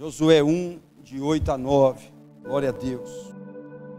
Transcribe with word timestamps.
Josué 0.00 0.42
1, 0.42 0.78
de 1.04 1.20
8 1.20 1.52
a 1.52 1.58
9. 1.58 2.00
Glória 2.42 2.70
a 2.70 2.72
Deus. 2.72 3.10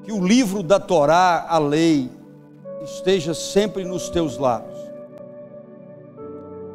Que 0.04 0.12
o 0.12 0.26
livro 0.26 0.64
da 0.64 0.80
Torá, 0.80 1.46
a 1.48 1.60
lei, 1.60 2.10
esteja 2.84 3.36
sempre 3.36 3.86
nos 3.86 4.10
teus 4.10 4.36
lábios. 4.36 4.80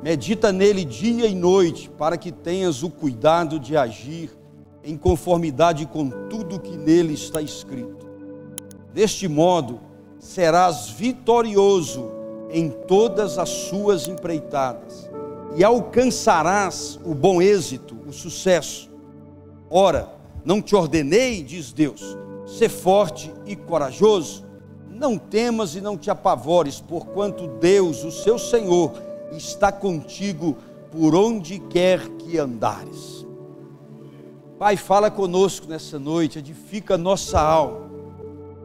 Medita 0.00 0.52
nele 0.52 0.84
dia 0.84 1.26
e 1.26 1.34
noite, 1.34 1.90
para 1.90 2.16
que 2.16 2.30
tenhas 2.30 2.84
o 2.84 2.88
cuidado 2.88 3.58
de 3.58 3.76
agir 3.76 4.30
em 4.84 4.96
conformidade 4.96 5.86
com 5.86 6.08
tudo 6.28 6.60
que 6.60 6.76
nele 6.76 7.14
está 7.14 7.42
escrito. 7.42 8.06
Deste 8.94 9.26
modo, 9.26 9.80
serás 10.20 10.88
vitorioso 10.90 12.12
em 12.48 12.70
todas 12.70 13.40
as 13.40 13.48
suas 13.48 14.06
empreitadas 14.06 15.10
e 15.56 15.64
alcançarás 15.64 17.00
o 17.04 17.12
bom 17.12 17.42
êxito, 17.42 17.98
o 18.06 18.12
sucesso. 18.12 18.85
Ora, 19.78 20.08
não 20.42 20.62
te 20.62 20.74
ordenei, 20.74 21.42
diz 21.42 21.70
Deus, 21.70 22.00
ser 22.46 22.70
forte 22.70 23.30
e 23.44 23.54
corajoso. 23.54 24.42
Não 24.88 25.18
temas 25.18 25.76
e 25.76 25.82
não 25.82 25.98
te 25.98 26.10
apavores, 26.10 26.80
porquanto 26.80 27.46
Deus, 27.46 28.02
o 28.02 28.10
seu 28.10 28.38
Senhor, 28.38 28.94
está 29.32 29.70
contigo 29.70 30.56
por 30.90 31.14
onde 31.14 31.58
quer 31.58 32.08
que 32.08 32.38
andares. 32.38 33.26
Pai, 34.58 34.78
fala 34.78 35.10
conosco 35.10 35.66
nessa 35.68 35.98
noite, 35.98 36.38
edifica 36.38 36.96
nossa 36.96 37.38
alma. 37.38 37.90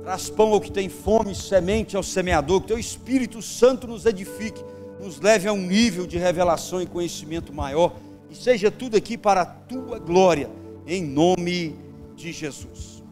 Traz 0.04 0.30
pão 0.30 0.54
ao 0.54 0.62
que 0.62 0.72
tem 0.72 0.88
fome, 0.88 1.36
semente 1.36 1.98
ao 1.98 2.04
semeador, 2.04 2.62
que 2.62 2.68
teu 2.68 2.80
Espírito 2.80 3.42
Santo 3.42 3.86
nos 3.86 4.06
edifique, 4.06 4.64
nos 4.98 5.20
leve 5.20 5.50
a 5.50 5.52
um 5.52 5.62
nível 5.62 6.08
de 6.08 6.18
revelação 6.18 6.82
e 6.82 6.86
conhecimento 6.86 7.52
maior, 7.52 7.96
e 8.30 8.36
seja 8.36 8.72
tudo 8.72 8.96
aqui 8.96 9.18
para 9.18 9.42
a 9.42 9.46
tua 9.46 10.00
glória, 10.00 10.61
em 10.86 11.04
nome 11.04 11.78
de 12.16 12.32
Jesus. 12.32 13.04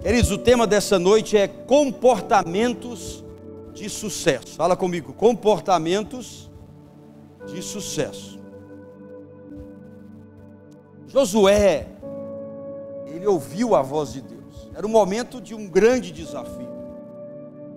Queridos, 0.00 0.30
o 0.30 0.38
tema 0.38 0.66
dessa 0.66 0.98
noite 0.98 1.36
é 1.36 1.46
comportamentos 1.46 3.24
de 3.74 3.88
sucesso. 3.88 4.56
Fala 4.56 4.76
comigo, 4.76 5.12
comportamentos 5.12 6.50
de 7.46 7.62
sucesso. 7.62 8.38
Josué, 11.06 11.88
ele 13.06 13.26
ouviu 13.26 13.74
a 13.74 13.82
voz 13.82 14.12
de 14.12 14.22
Deus. 14.22 14.70
Era 14.74 14.86
um 14.86 14.90
momento 14.90 15.40
de 15.40 15.54
um 15.54 15.68
grande 15.68 16.12
desafio. 16.12 16.70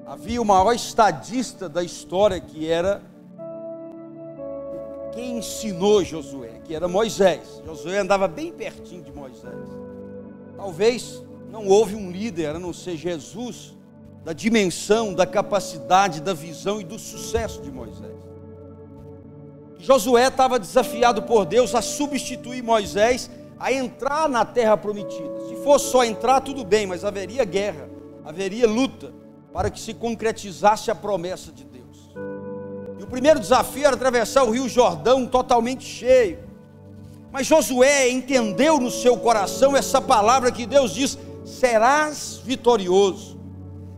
Havia 0.05 0.41
o 0.41 0.45
maior 0.45 0.73
estadista 0.73 1.67
da 1.67 1.83
história 1.83 2.39
que 2.39 2.69
era 2.69 3.01
quem 5.13 5.37
ensinou 5.37 6.03
Josué, 6.03 6.61
que 6.63 6.73
era 6.73 6.87
Moisés. 6.87 7.61
Josué 7.65 7.99
andava 7.99 8.27
bem 8.27 8.51
pertinho 8.51 9.03
de 9.03 9.11
Moisés. 9.11 9.67
Talvez 10.57 11.23
não 11.49 11.67
houve 11.67 11.95
um 11.95 12.11
líder 12.11 12.55
a 12.55 12.59
não 12.59 12.73
ser 12.73 12.97
Jesus, 12.97 13.73
da 14.23 14.33
dimensão, 14.33 15.13
da 15.13 15.25
capacidade, 15.25 16.21
da 16.21 16.33
visão 16.33 16.81
e 16.81 16.83
do 16.83 16.97
sucesso 16.97 17.61
de 17.61 17.71
Moisés. 17.71 18.11
Josué 19.77 20.27
estava 20.27 20.57
desafiado 20.57 21.23
por 21.23 21.45
Deus 21.45 21.75
a 21.75 21.81
substituir 21.81 22.63
Moisés 22.63 23.29
a 23.59 23.71
entrar 23.71 24.29
na 24.29 24.45
terra 24.45 24.77
prometida. 24.77 25.41
Se 25.47 25.55
fosse 25.57 25.91
só 25.91 26.03
entrar, 26.03 26.41
tudo 26.41 26.63
bem, 26.63 26.87
mas 26.87 27.03
haveria 27.03 27.43
guerra, 27.43 27.89
haveria 28.23 28.67
luta 28.67 29.13
para 29.51 29.69
que 29.69 29.79
se 29.79 29.93
concretizasse 29.93 30.89
a 30.89 30.95
promessa 30.95 31.51
de 31.51 31.65
Deus. 31.65 31.82
O 33.13 33.21
primeiro 33.23 33.39
desafio 33.39 33.85
era 33.85 33.95
atravessar 33.95 34.43
o 34.43 34.49
rio 34.49 34.67
Jordão 34.67 35.27
totalmente 35.27 35.85
cheio. 35.85 36.39
Mas 37.31 37.45
Josué 37.45 38.09
entendeu 38.09 38.79
no 38.79 38.89
seu 38.89 39.15
coração 39.17 39.77
essa 39.77 40.01
palavra 40.01 40.51
que 40.51 40.65
Deus 40.65 40.95
diz: 40.95 41.15
serás 41.45 42.41
vitorioso. 42.43 43.39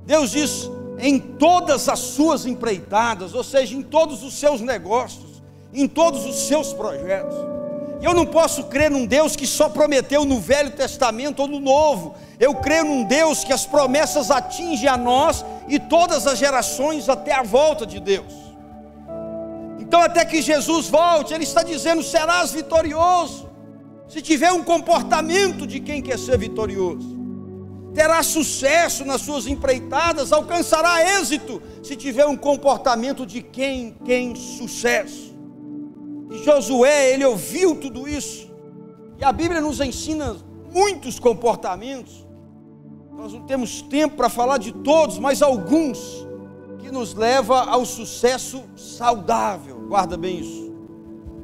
Deus 0.06 0.32
diz: 0.32 0.70
em 1.00 1.18
todas 1.18 1.88
as 1.88 2.00
suas 2.00 2.46
empreitadas, 2.46 3.34
ou 3.34 3.42
seja, 3.42 3.74
em 3.74 3.82
todos 3.82 4.22
os 4.22 4.34
seus 4.34 4.60
negócios, 4.60 5.42
em 5.74 5.88
todos 5.88 6.26
os 6.26 6.36
seus 6.50 6.74
projetos. 6.74 7.38
Eu 8.02 8.14
não 8.14 8.26
posso 8.26 8.66
crer 8.66 8.92
num 8.92 9.06
Deus 9.06 9.34
que 9.34 9.48
só 9.48 9.70
prometeu 9.70 10.26
no 10.26 10.42
Velho 10.42 10.72
Testamento 10.72 11.42
ou 11.42 11.48
no 11.48 11.62
Novo. 11.62 12.16
Eu 12.38 12.54
creio 12.56 12.84
num 12.84 13.06
Deus 13.06 13.46
que 13.46 13.54
as 13.54 13.66
promessas 13.66 14.30
atingem 14.30 14.90
a 14.90 14.98
nós 14.98 15.46
e 15.70 15.80
todas 15.80 16.28
as 16.28 16.38
gerações 16.38 17.08
até 17.08 17.32
a 17.32 17.44
volta 17.44 17.86
de 17.86 18.02
Deus. 18.02 18.45
Então, 19.96 20.04
até 20.04 20.26
que 20.26 20.42
Jesus 20.42 20.90
volte, 20.90 21.34
Ele 21.34 21.46
está 21.46 21.64
dizendo: 21.64 22.04
serás 22.04 22.52
vitorioso. 22.52 23.50
Se 24.10 24.22
tiver 24.22 24.52
um 24.52 24.62
comportamento 24.62 25.66
de 25.66 25.80
quem 25.80 26.02
quer 26.02 26.20
ser 26.20 26.38
vitorioso 26.38 27.16
terá 27.94 28.22
sucesso 28.22 29.06
nas 29.06 29.22
suas 29.22 29.48
empreitadas, 29.48 30.34
alcançará 30.34 31.18
êxito, 31.18 31.62
se 31.82 31.96
tiver 31.96 32.26
um 32.26 32.36
comportamento 32.36 33.26
de 33.26 33.42
quem 33.42 33.92
tem 34.04 34.36
sucesso. 34.36 35.34
E 36.30 36.44
Josué, 36.44 37.14
ele 37.14 37.24
ouviu 37.24 37.74
tudo 37.76 38.06
isso, 38.06 38.52
e 39.18 39.24
a 39.24 39.32
Bíblia 39.32 39.62
nos 39.62 39.80
ensina 39.80 40.36
muitos 40.74 41.20
comportamentos, 41.20 42.28
nós 43.14 43.32
não 43.32 43.44
temos 43.44 43.82
tempo 43.82 44.18
para 44.18 44.28
falar 44.28 44.58
de 44.58 44.74
todos, 44.74 45.18
mas 45.18 45.42
alguns 45.42 46.28
que 46.80 46.92
nos 46.92 47.14
leva 47.14 47.64
ao 47.64 47.86
sucesso 47.86 48.62
saudável, 48.76 49.75
guarda 49.88 50.18
bem 50.18 50.40
isso, 50.40 50.74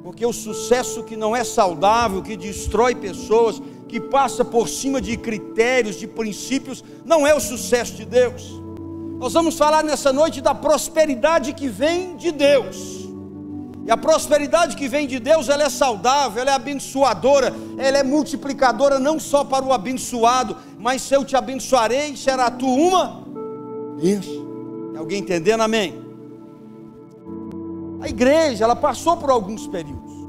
porque 0.04 0.26
o 0.26 0.34
sucesso 0.34 1.04
que 1.04 1.16
não 1.16 1.36
é 1.36 1.44
saudável, 1.44 2.22
que 2.22 2.36
destrói 2.36 2.96
pessoas, 2.96 3.62
que 3.88 4.00
passa 4.00 4.44
por 4.44 4.68
cima 4.68 5.02
de 5.02 5.18
critérios, 5.18 5.98
de 5.98 6.08
princípios, 6.08 6.84
não 7.06 7.28
é 7.28 7.36
o 7.36 7.40
sucesso 7.40 7.94
de 7.96 8.06
Deus. 8.06 8.62
Nós 9.20 9.34
vamos 9.34 9.56
falar 9.56 9.84
nessa 9.84 10.12
noite 10.12 10.42
da 10.42 10.56
prosperidade 10.56 11.54
que 11.54 11.68
vem 11.68 12.16
de 12.16 12.32
Deus. 12.32 13.02
E 13.86 13.92
a 13.92 13.98
prosperidade 13.98 14.76
que 14.76 14.88
vem 14.88 15.08
de 15.08 15.20
Deus, 15.20 15.50
ela 15.50 15.64
é 15.64 15.70
saudável, 15.70 16.42
ela 16.42 16.52
é 16.52 16.54
abençoadora, 16.56 17.54
ela 17.78 17.98
é 17.98 18.04
multiplicadora 18.04 19.00
não 19.00 19.20
só 19.20 19.44
para 19.44 19.66
o 19.66 19.74
abençoado, 19.74 20.56
mas 20.80 21.02
se 21.02 21.16
eu 21.16 21.26
te 21.26 21.36
abençoarei, 21.36 22.16
será 22.16 22.50
tu 22.50 22.68
uma 22.68 23.24
Isso. 24.00 24.42
Alguém 24.98 25.20
entendendo? 25.20 25.62
Amém. 25.62 26.11
A 28.02 28.10
igreja, 28.10 28.64
ela 28.64 28.76
passou 28.76 29.16
por 29.18 29.30
alguns 29.30 29.68
períodos 29.68 30.22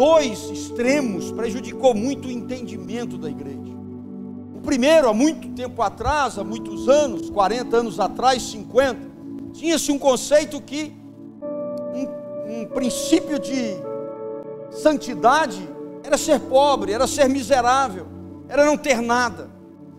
dois 0.00 0.48
extremos 0.50 1.30
prejudicou 1.30 1.94
muito 1.94 2.28
o 2.28 2.30
entendimento 2.30 3.18
da 3.18 3.28
igreja. 3.28 3.76
O 4.54 4.60
primeiro, 4.62 5.10
há 5.10 5.12
muito 5.12 5.48
tempo 5.48 5.82
atrás, 5.82 6.38
há 6.38 6.44
muitos 6.44 6.88
anos, 6.88 7.28
40 7.28 7.76
anos 7.76 8.00
atrás, 8.00 8.42
50, 8.44 8.98
tinha-se 9.52 9.92
um 9.92 9.98
conceito 9.98 10.58
que 10.62 10.94
um, 11.92 12.60
um 12.62 12.66
princípio 12.66 13.38
de 13.38 13.76
santidade 14.70 15.68
era 16.02 16.16
ser 16.16 16.40
pobre, 16.40 16.92
era 16.92 17.06
ser 17.06 17.28
miserável, 17.28 18.06
era 18.48 18.64
não 18.64 18.78
ter 18.78 19.02
nada. 19.02 19.50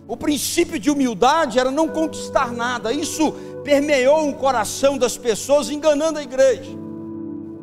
O 0.07 0.17
princípio 0.17 0.79
de 0.79 0.89
humildade 0.89 1.59
era 1.59 1.69
não 1.69 1.87
conquistar 1.87 2.51
nada. 2.51 2.91
Isso 2.91 3.31
permeou 3.63 4.27
o 4.27 4.33
coração 4.33 4.97
das 4.97 5.15
pessoas, 5.15 5.69
enganando 5.69 6.17
a 6.17 6.23
igreja. 6.23 6.80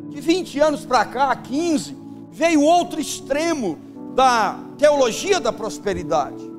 De 0.09 0.19
20 0.19 0.59
anos 0.59 0.85
para 0.85 1.05
cá, 1.05 1.35
15, 1.35 1.95
veio 2.31 2.61
outro 2.61 2.99
extremo 2.99 3.77
da 4.15 4.59
teologia 4.77 5.39
da 5.39 5.53
prosperidade. 5.53 6.49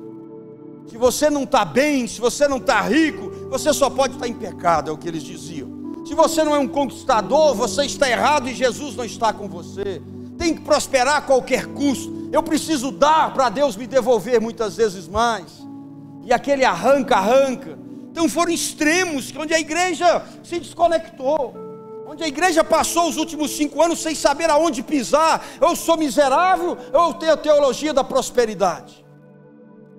Se 0.87 0.97
você 0.97 1.29
não 1.29 1.43
está 1.43 1.63
bem, 1.63 2.07
se 2.07 2.19
você 2.19 2.47
não 2.47 2.57
está 2.57 2.81
rico, 2.81 3.29
você 3.49 3.73
só 3.73 3.89
pode 3.89 4.13
estar 4.13 4.27
em 4.27 4.33
pecado, 4.33 4.89
é 4.89 4.93
o 4.93 4.97
que 4.97 5.07
eles 5.07 5.23
diziam. 5.23 5.69
Se 6.05 6.15
você 6.15 6.43
não 6.43 6.55
é 6.55 6.59
um 6.59 6.67
conquistador, 6.67 7.53
você 7.53 7.85
está 7.85 8.09
errado 8.09 8.49
e 8.49 8.55
Jesus 8.55 8.95
não 8.95 9.05
está 9.05 9.31
com 9.31 9.47
você. 9.47 10.01
Tem 10.37 10.55
que 10.55 10.61
prosperar 10.61 11.17
a 11.17 11.21
qualquer 11.21 11.67
custo. 11.67 12.29
Eu 12.31 12.41
preciso 12.41 12.91
dar 12.91 13.33
para 13.33 13.49
Deus 13.49 13.75
me 13.75 13.85
devolver 13.85 14.41
muitas 14.41 14.77
vezes 14.77 15.07
mais. 15.07 15.45
E 16.23 16.33
aquele 16.33 16.65
arranca, 16.65 17.15
arranca. 17.15 17.77
Então 18.11 18.27
foram 18.27 18.51
extremos 18.51 19.31
onde 19.37 19.53
a 19.53 19.59
igreja 19.59 20.23
se 20.43 20.59
desconectou 20.59 21.70
onde 22.11 22.25
a 22.25 22.27
igreja 22.27 22.61
passou 22.61 23.07
os 23.07 23.15
últimos 23.15 23.51
cinco 23.51 23.81
anos 23.81 23.99
sem 23.99 24.13
saber 24.13 24.49
aonde 24.49 24.83
pisar, 24.83 25.47
eu 25.61 25.73
sou 25.77 25.95
miserável, 25.95 26.77
eu 26.91 27.13
tenho 27.13 27.31
a 27.31 27.37
teologia 27.37 27.93
da 27.93 28.03
prosperidade. 28.03 29.05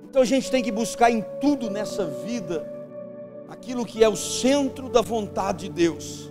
Então 0.04 0.20
a 0.20 0.24
gente 0.26 0.50
tem 0.50 0.62
que 0.62 0.70
buscar 0.70 1.10
em 1.10 1.24
tudo 1.40 1.70
nessa 1.70 2.04
vida 2.04 2.70
aquilo 3.48 3.86
que 3.86 4.04
é 4.04 4.08
o 4.10 4.14
centro 4.14 4.90
da 4.90 5.00
vontade 5.00 5.68
de 5.68 5.72
Deus. 5.72 6.30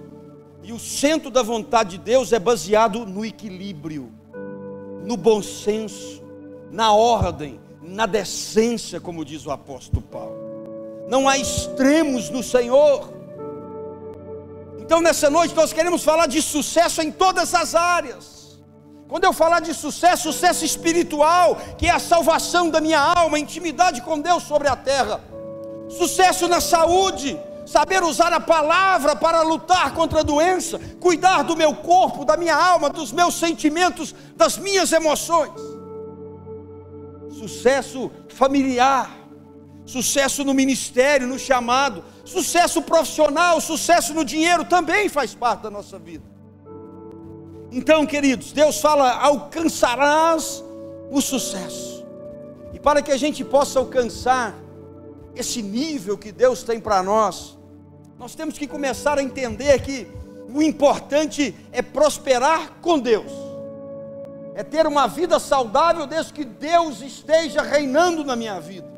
E 0.62 0.72
o 0.72 0.78
centro 0.78 1.32
da 1.32 1.42
vontade 1.42 1.98
de 1.98 2.04
Deus 2.04 2.32
é 2.32 2.38
baseado 2.38 3.04
no 3.04 3.26
equilíbrio, 3.26 4.12
no 5.04 5.18
bom 5.18 5.42
senso, 5.42 6.22
na 6.70 6.94
ordem, 6.94 7.60
na 7.82 8.06
decência, 8.06 9.02
como 9.02 9.26
diz 9.26 9.48
o 9.48 9.52
apóstolo 9.52 10.04
Paulo. 10.04 10.38
Não 11.10 11.28
há 11.28 11.40
extremos 11.40 12.30
no 12.30 12.44
Senhor. 12.44 13.21
Então, 14.92 15.00
nessa 15.00 15.30
noite, 15.30 15.56
nós 15.56 15.72
queremos 15.72 16.04
falar 16.04 16.26
de 16.26 16.42
sucesso 16.42 17.02
em 17.02 17.10
todas 17.10 17.56
as 17.56 17.76
áreas. 17.76 18.60
Quando 19.08 19.24
eu 19.24 19.32
falar 19.32 19.62
de 19.62 19.74
sucesso, 19.74 20.34
sucesso 20.34 20.66
espiritual, 20.66 21.56
que 21.78 21.88
é 21.88 21.92
a 21.92 21.98
salvação 21.98 22.70
da 22.70 22.82
minha 22.82 23.00
alma, 23.00 23.40
intimidade 23.40 24.02
com 24.02 24.20
Deus 24.20 24.44
sobre 24.44 24.68
a 24.68 24.76
terra. 24.76 25.22
Sucesso 25.88 26.46
na 26.50 26.60
saúde, 26.60 27.40
saber 27.66 28.04
usar 28.04 28.34
a 28.34 28.42
palavra 28.42 29.16
para 29.16 29.42
lutar 29.44 29.94
contra 29.94 30.20
a 30.20 30.24
doença, 30.24 30.78
cuidar 31.00 31.44
do 31.44 31.56
meu 31.56 31.74
corpo, 31.74 32.26
da 32.26 32.36
minha 32.36 32.58
alma, 32.58 32.90
dos 32.90 33.14
meus 33.14 33.36
sentimentos, 33.36 34.14
das 34.36 34.58
minhas 34.58 34.92
emoções. 34.92 35.54
Sucesso 37.32 38.12
familiar, 38.28 39.10
sucesso 39.92 40.46
no 40.46 40.54
ministério, 40.54 41.28
no 41.28 41.38
chamado, 41.38 42.04
sucesso 42.24 42.82
profissional, 42.82 43.60
sucesso 43.60 44.14
no 44.14 44.24
dinheiro 44.24 44.64
também 44.64 45.10
faz 45.10 45.36
parte 45.36 45.64
da 45.64 45.70
nossa 45.70 46.00
vida. 46.00 46.24
Então, 47.72 48.06
queridos, 48.06 48.54
Deus 48.54 48.80
fala: 48.80 49.12
alcançarás 49.12 50.64
o 51.10 51.22
sucesso. 51.22 52.06
E 52.74 52.80
para 52.80 53.02
que 53.02 53.12
a 53.12 53.18
gente 53.18 53.44
possa 53.44 53.80
alcançar 53.80 54.56
esse 55.36 55.62
nível 55.62 56.18
que 56.18 56.32
Deus 56.32 56.64
tem 56.64 56.80
para 56.80 57.04
nós, 57.04 57.58
nós 58.18 58.34
temos 58.34 58.58
que 58.58 58.68
começar 58.68 59.18
a 59.18 59.24
entender 59.24 59.82
que 59.82 60.08
o 60.54 60.62
importante 60.62 61.56
é 61.72 61.82
prosperar 61.82 62.78
com 62.82 63.00
Deus, 63.00 63.32
é 64.56 64.64
ter 64.64 64.86
uma 64.86 65.08
vida 65.08 65.40
saudável 65.40 66.06
desde 66.06 66.34
que 66.34 66.44
Deus 66.44 67.02
esteja 67.02 67.62
reinando 67.62 68.24
na 68.24 68.36
minha 68.36 68.60
vida, 68.60 68.91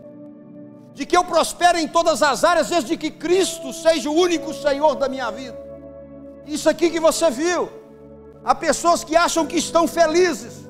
de 0.93 1.05
que 1.05 1.17
eu 1.17 1.23
prospere 1.23 1.79
em 1.79 1.87
todas 1.87 2.21
as 2.21 2.43
áreas 2.43 2.69
desde 2.69 2.95
que 2.95 3.09
Cristo 3.09 3.73
seja 3.73 4.09
o 4.09 4.13
único 4.13 4.53
Senhor 4.53 4.95
da 4.95 5.09
minha 5.09 5.31
vida. 5.31 5.57
Isso 6.45 6.69
aqui 6.69 6.89
que 6.89 6.99
você 6.99 7.31
viu, 7.31 7.69
há 8.43 8.53
pessoas 8.53 9.03
que 9.03 9.15
acham 9.15 9.45
que 9.45 9.57
estão 9.57 9.87
felizes, 9.87 10.69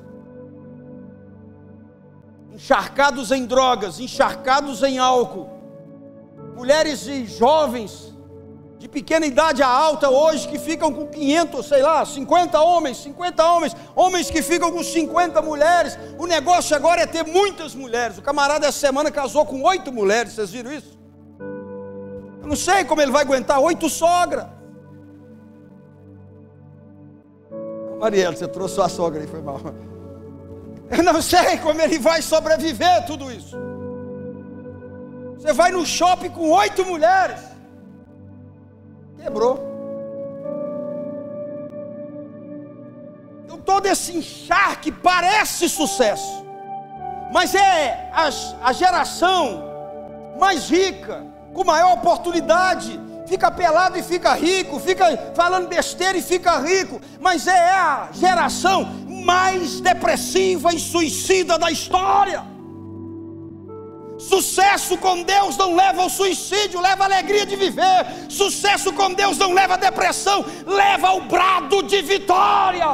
encharcados 2.52 3.30
em 3.30 3.44
drogas, 3.44 4.00
encharcados 4.00 4.82
em 4.82 4.98
álcool, 4.98 5.50
mulheres 6.56 7.06
e 7.06 7.26
jovens 7.26 8.13
de 8.84 8.88
pequena 8.90 9.24
idade 9.24 9.62
a 9.62 9.66
alta 9.66 10.10
hoje 10.10 10.46
que 10.46 10.58
ficam 10.58 10.92
com 10.92 11.06
500, 11.06 11.66
sei 11.66 11.80
lá, 11.80 12.04
50 12.04 12.60
homens, 12.60 12.98
50 12.98 13.42
homens, 13.42 13.74
homens 13.96 14.30
que 14.30 14.42
ficam 14.42 14.70
com 14.70 14.82
50 14.82 15.40
mulheres. 15.40 15.98
O 16.18 16.26
negócio 16.26 16.76
agora 16.76 17.00
é 17.00 17.06
ter 17.06 17.24
muitas 17.24 17.74
mulheres. 17.74 18.18
O 18.18 18.22
camarada 18.22 18.66
essa 18.66 18.78
semana 18.78 19.10
casou 19.10 19.46
com 19.46 19.62
oito 19.62 19.90
mulheres, 19.90 20.34
vocês 20.34 20.50
viram 20.50 20.70
isso? 20.70 20.98
Eu 22.42 22.46
não 22.46 22.54
sei 22.54 22.84
como 22.84 23.00
ele 23.00 23.10
vai 23.10 23.22
aguentar 23.22 23.58
oito 23.58 23.88
sogras. 23.88 24.48
Mariela, 27.98 28.36
você 28.36 28.46
trouxe 28.46 28.74
sua 28.74 28.90
sogra 28.90 29.22
aí, 29.22 29.26
foi 29.26 29.40
mal. 29.40 29.62
Eu 30.90 31.02
não 31.02 31.22
sei 31.22 31.56
como 31.56 31.80
ele 31.80 31.98
vai 31.98 32.20
sobreviver 32.20 33.06
tudo 33.06 33.32
isso. 33.32 33.56
Você 35.38 35.54
vai 35.54 35.70
no 35.72 35.86
shopping 35.86 36.28
com 36.28 36.50
oito 36.50 36.84
mulheres. 36.84 37.53
Quebrou. 39.24 39.58
Então 43.42 43.58
todo 43.58 43.86
esse 43.86 44.14
encharque 44.14 44.92
parece 44.92 45.66
sucesso. 45.66 46.44
Mas 47.32 47.54
é 47.54 48.10
a, 48.12 48.28
a 48.68 48.72
geração 48.74 49.64
mais 50.38 50.68
rica, 50.68 51.24
com 51.54 51.64
maior 51.64 51.94
oportunidade, 51.94 53.00
fica 53.26 53.50
pelado 53.50 53.98
e 53.98 54.02
fica 54.02 54.34
rico, 54.34 54.78
fica 54.78 55.32
falando 55.34 55.68
besteira 55.68 56.18
e 56.18 56.22
fica 56.22 56.58
rico, 56.58 57.00
mas 57.18 57.46
é 57.46 57.70
a 57.70 58.10
geração 58.12 58.84
mais 59.08 59.80
depressiva 59.80 60.74
e 60.74 60.78
suicida 60.78 61.58
da 61.58 61.70
história. 61.70 62.53
Sucesso 64.34 64.98
com 64.98 65.22
Deus 65.22 65.56
não 65.56 65.76
leva 65.76 66.02
ao 66.02 66.10
suicídio, 66.10 66.80
leva 66.80 67.04
alegria 67.04 67.46
de 67.46 67.54
viver. 67.54 68.00
Sucesso 68.28 68.92
com 68.92 69.12
Deus 69.12 69.38
não 69.38 69.52
leva 69.52 69.74
à 69.74 69.76
depressão, 69.76 70.44
leva 70.66 71.06
ao 71.06 71.20
brado 71.20 71.84
de 71.84 72.02
vitória. 72.02 72.84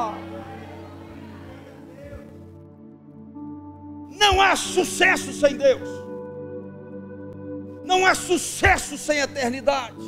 Não 4.23 4.39
há 4.39 4.55
sucesso 4.55 5.33
sem 5.33 5.57
Deus. 5.57 5.89
Não 7.87 8.05
há 8.05 8.15
sucesso 8.15 8.99
sem 8.99 9.21
eternidade. 9.21 10.05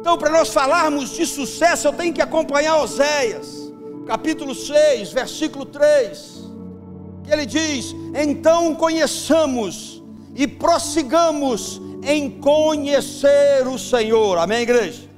Então, 0.00 0.18
para 0.18 0.30
nós 0.30 0.48
falarmos 0.48 1.10
de 1.10 1.24
sucesso, 1.24 1.86
eu 1.86 1.92
tenho 1.92 2.12
que 2.12 2.20
acompanhar 2.20 2.78
Oséias, 2.78 3.72
capítulo 4.04 4.52
6, 4.52 5.12
versículo 5.12 5.64
3. 5.64 6.33
Que 7.24 7.32
ele 7.32 7.46
diz: 7.46 7.94
Então 8.14 8.74
conheçamos 8.74 10.02
e 10.34 10.46
prossigamos 10.46 11.80
em 12.02 12.30
conhecer 12.30 13.66
o 13.66 13.78
Senhor. 13.78 14.38
Amém, 14.38 14.62
igreja? 14.62 15.08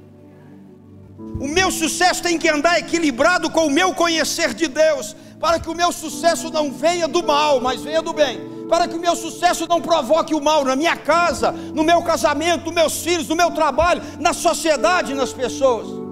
O 1.39 1.47
meu 1.47 1.69
sucesso 1.69 2.23
tem 2.23 2.37
que 2.37 2.49
andar 2.49 2.79
equilibrado 2.79 3.49
com 3.49 3.67
o 3.67 3.69
meu 3.69 3.93
conhecer 3.93 4.53
de 4.53 4.67
Deus, 4.67 5.15
para 5.39 5.59
que 5.59 5.69
o 5.69 5.75
meu 5.75 5.91
sucesso 5.91 6.49
não 6.49 6.71
venha 6.71 7.07
do 7.07 7.23
mal, 7.23 7.59
mas 7.59 7.81
venha 7.81 8.01
do 8.01 8.13
bem 8.13 8.57
para 8.67 8.87
que 8.87 8.95
o 8.95 8.99
meu 8.99 9.15
sucesso 9.15 9.65
não 9.67 9.81
provoque 9.81 10.35
o 10.35 10.41
mal 10.41 10.63
na 10.65 10.75
minha 10.75 10.95
casa, 10.95 11.51
no 11.51 11.83
meu 11.83 12.01
casamento, 12.01 12.65
nos 12.65 12.73
meus 12.73 13.01
filhos, 13.01 13.27
no 13.27 13.35
meu 13.35 13.51
trabalho, 13.51 14.01
na 14.19 14.33
sociedade, 14.33 15.13
nas 15.13 15.33
pessoas. 15.33 16.06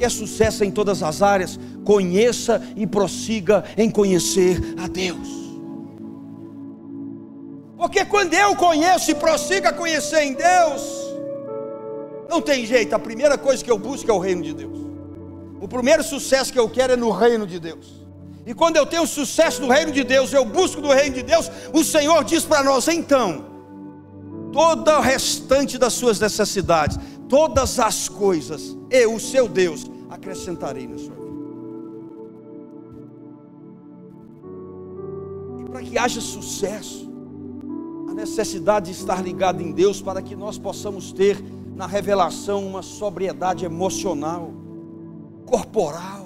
Quer 0.00 0.10
sucesso 0.10 0.64
em 0.64 0.70
todas 0.70 1.02
as 1.02 1.20
áreas? 1.20 1.60
Conheça 1.84 2.62
e 2.74 2.86
prossiga 2.86 3.62
em 3.76 3.90
conhecer 3.90 4.58
a 4.82 4.88
Deus. 4.88 5.28
Porque 7.76 8.06
quando 8.06 8.32
eu 8.32 8.56
conheço 8.56 9.10
e 9.10 9.14
prossigo 9.14 9.68
a 9.68 9.74
conhecer 9.74 10.22
em 10.22 10.32
Deus, 10.32 10.82
não 12.30 12.40
tem 12.40 12.64
jeito, 12.64 12.94
a 12.94 12.98
primeira 12.98 13.36
coisa 13.36 13.62
que 13.62 13.70
eu 13.70 13.76
busco 13.76 14.10
é 14.10 14.14
o 14.14 14.18
reino 14.18 14.42
de 14.42 14.54
Deus. 14.54 14.78
O 15.60 15.68
primeiro 15.68 16.02
sucesso 16.02 16.50
que 16.50 16.58
eu 16.58 16.70
quero 16.70 16.94
é 16.94 16.96
no 16.96 17.10
reino 17.10 17.46
de 17.46 17.60
Deus. 17.60 18.02
E 18.46 18.54
quando 18.54 18.78
eu 18.78 18.86
tenho 18.86 19.06
sucesso 19.06 19.60
no 19.60 19.68
reino 19.68 19.92
de 19.92 20.02
Deus, 20.02 20.32
eu 20.32 20.46
busco 20.46 20.80
no 20.80 20.94
reino 20.94 21.16
de 21.16 21.22
Deus, 21.22 21.50
o 21.74 21.84
Senhor 21.84 22.24
diz 22.24 22.42
para 22.42 22.64
nós: 22.64 22.88
então, 22.88 23.44
toda 24.50 24.98
o 24.98 25.02
restante 25.02 25.76
das 25.76 25.92
suas 25.92 26.18
necessidades, 26.18 26.98
todas 27.30 27.78
as 27.78 28.08
coisas, 28.08 28.76
eu, 28.90 29.14
o 29.14 29.20
seu 29.20 29.48
Deus, 29.48 29.88
acrescentarei 30.10 30.86
na 30.88 30.98
sua 30.98 31.14
vida. 31.14 31.30
E 35.60 35.64
para 35.70 35.80
que 35.80 35.96
haja 35.96 36.20
sucesso, 36.20 37.08
a 38.10 38.12
necessidade 38.12 38.86
de 38.86 38.98
estar 38.98 39.22
ligado 39.22 39.62
em 39.62 39.70
Deus, 39.70 40.02
para 40.02 40.20
que 40.20 40.34
nós 40.34 40.58
possamos 40.58 41.12
ter 41.12 41.40
na 41.76 41.86
revelação 41.86 42.66
uma 42.66 42.82
sobriedade 42.82 43.64
emocional, 43.64 44.50
corporal, 45.46 46.19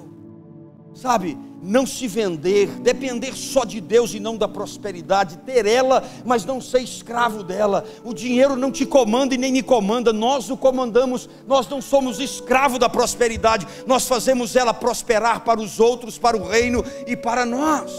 sabe? 0.95 1.37
não 1.65 1.85
se 1.85 2.07
vender, 2.07 2.67
depender 2.79 3.35
só 3.35 3.65
de 3.65 3.81
Deus 3.81 4.13
e 4.13 4.19
não 4.19 4.37
da 4.37 4.47
prosperidade, 4.47 5.37
ter 5.39 5.65
ela, 5.65 6.03
mas 6.23 6.45
não 6.45 6.61
ser 6.61 6.81
escravo 6.81 7.43
dela. 7.43 7.83
O 8.03 8.13
dinheiro 8.13 8.55
não 8.55 8.71
te 8.71 8.85
comanda 8.85 9.33
e 9.33 9.37
nem 9.37 9.51
me 9.51 9.63
comanda, 9.63 10.13
nós 10.13 10.49
o 10.49 10.55
comandamos, 10.55 11.27
nós 11.47 11.67
não 11.67 11.81
somos 11.81 12.19
escravo 12.19 12.77
da 12.77 12.87
prosperidade, 12.87 13.67
nós 13.87 14.07
fazemos 14.07 14.55
ela 14.55 14.73
prosperar 14.73 15.41
para 15.41 15.59
os 15.59 15.79
outros, 15.79 16.19
para 16.19 16.37
o 16.37 16.47
reino 16.47 16.85
e 17.07 17.17
para 17.17 17.45
nós. 17.45 17.91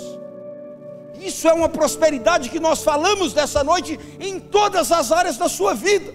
Isso 1.20 1.48
é 1.48 1.52
uma 1.52 1.68
prosperidade 1.68 2.50
que 2.50 2.60
nós 2.60 2.82
falamos 2.82 3.32
dessa 3.32 3.64
noite 3.64 3.98
em 4.20 4.38
todas 4.38 4.92
as 4.92 5.10
áreas 5.10 5.36
da 5.36 5.48
sua 5.48 5.74
vida. 5.74 6.14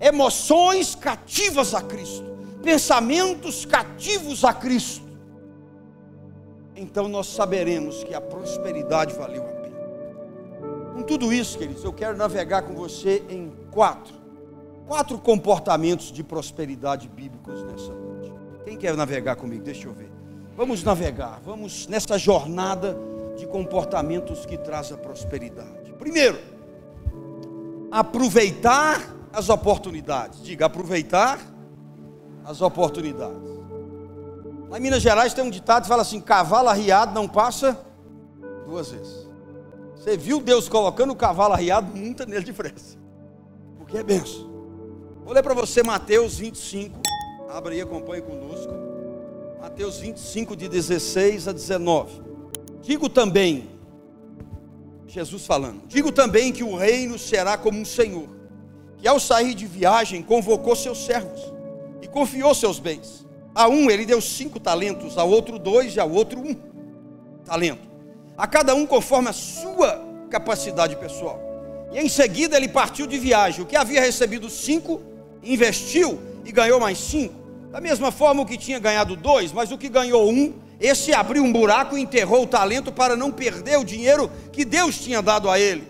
Emoções 0.00 0.96
cativas 0.96 1.74
a 1.74 1.80
Cristo, 1.80 2.24
pensamentos 2.62 3.64
cativos 3.64 4.44
a 4.44 4.52
Cristo 4.52 5.05
então 6.76 7.08
nós 7.08 7.26
saberemos 7.26 8.04
que 8.04 8.14
a 8.14 8.20
prosperidade 8.20 9.14
valeu 9.14 9.42
a 9.42 9.52
pena. 9.52 9.76
Com 10.94 11.02
tudo 11.02 11.32
isso, 11.32 11.58
queridos, 11.58 11.82
eu 11.82 11.92
quero 11.92 12.16
navegar 12.16 12.62
com 12.62 12.74
você 12.74 13.22
em 13.28 13.52
quatro, 13.70 14.14
quatro 14.86 15.18
comportamentos 15.18 16.12
de 16.12 16.22
prosperidade 16.22 17.08
bíblicos 17.08 17.62
nessa 17.64 17.92
noite. 17.92 18.32
Quem 18.64 18.76
quer 18.76 18.96
navegar 18.96 19.36
comigo? 19.36 19.62
Deixa 19.62 19.88
eu 19.88 19.92
ver. 19.92 20.10
Vamos 20.56 20.82
navegar, 20.82 21.40
vamos 21.44 21.86
nessa 21.86 22.18
jornada 22.18 22.96
de 23.36 23.46
comportamentos 23.46 24.46
que 24.46 24.56
traz 24.56 24.90
a 24.90 24.96
prosperidade. 24.96 25.92
Primeiro, 25.98 26.38
aproveitar 27.90 29.14
as 29.32 29.48
oportunidades. 29.48 30.42
Diga, 30.42 30.66
aproveitar 30.66 31.38
as 32.44 32.62
oportunidades. 32.62 33.55
Lá 34.68 34.78
em 34.78 34.80
Minas 34.80 35.02
Gerais 35.02 35.32
tem 35.32 35.44
um 35.44 35.50
ditado 35.50 35.82
que 35.82 35.88
fala 35.88 36.02
assim: 36.02 36.20
cavalo 36.20 36.68
arriado 36.68 37.14
não 37.14 37.28
passa 37.28 37.78
duas 38.66 38.90
vezes. 38.90 39.26
Você 39.94 40.16
viu 40.16 40.40
Deus 40.40 40.68
colocando 40.68 41.12
o 41.12 41.16
cavalo 41.16 41.54
arriado, 41.54 41.94
muita 41.96 42.26
nele 42.26 42.44
depressa. 42.44 42.96
Porque 43.78 43.98
é 43.98 44.02
benção. 44.02 44.50
Vou 45.24 45.34
ler 45.34 45.42
para 45.42 45.54
você 45.54 45.82
Mateus 45.82 46.38
25. 46.38 47.00
Abra 47.48 47.72
aí, 47.72 47.80
acompanhe 47.80 48.22
conosco. 48.22 48.72
Mateus 49.60 49.98
25, 49.98 50.56
de 50.56 50.68
16 50.68 51.48
a 51.48 51.52
19. 51.52 52.22
Digo 52.82 53.08
também, 53.08 53.68
Jesus 55.08 55.44
falando, 55.44 55.82
digo 55.88 56.12
também 56.12 56.52
que 56.52 56.62
o 56.62 56.76
reino 56.76 57.18
será 57.18 57.58
como 57.58 57.80
um 57.80 57.84
senhor, 57.84 58.28
que 58.98 59.08
ao 59.08 59.18
sair 59.18 59.54
de 59.54 59.66
viagem 59.66 60.22
convocou 60.22 60.76
seus 60.76 61.04
servos 61.04 61.52
e 62.00 62.06
confiou 62.06 62.54
seus 62.54 62.78
bens. 62.78 63.25
A 63.56 63.68
um 63.68 63.90
ele 63.90 64.04
deu 64.04 64.20
cinco 64.20 64.60
talentos, 64.60 65.16
a 65.16 65.24
outro 65.24 65.58
dois 65.58 65.96
e 65.96 65.98
a 65.98 66.04
outro 66.04 66.38
um 66.38 66.54
talento. 67.42 67.88
A 68.36 68.46
cada 68.46 68.74
um 68.74 68.84
conforme 68.84 69.30
a 69.30 69.32
sua 69.32 70.04
capacidade 70.28 70.94
pessoal. 70.96 71.40
E 71.90 71.98
em 71.98 72.06
seguida 72.06 72.58
ele 72.58 72.68
partiu 72.68 73.06
de 73.06 73.18
viagem. 73.18 73.62
O 73.62 73.66
que 73.66 73.74
havia 73.74 74.02
recebido 74.02 74.50
cinco, 74.50 75.00
investiu 75.42 76.20
e 76.44 76.52
ganhou 76.52 76.78
mais 76.78 76.98
cinco. 76.98 77.32
Da 77.72 77.80
mesma 77.80 78.12
forma 78.12 78.42
o 78.42 78.46
que 78.46 78.58
tinha 78.58 78.78
ganhado 78.78 79.16
dois, 79.16 79.52
mas 79.52 79.72
o 79.72 79.78
que 79.78 79.88
ganhou 79.88 80.30
um, 80.30 80.52
esse 80.78 81.14
abriu 81.14 81.42
um 81.42 81.50
buraco 81.50 81.96
e 81.96 82.02
enterrou 82.02 82.42
o 82.42 82.46
talento 82.46 82.92
para 82.92 83.16
não 83.16 83.32
perder 83.32 83.78
o 83.78 83.84
dinheiro 83.84 84.30
que 84.52 84.66
Deus 84.66 84.98
tinha 84.98 85.22
dado 85.22 85.48
a 85.48 85.58
ele. 85.58 85.88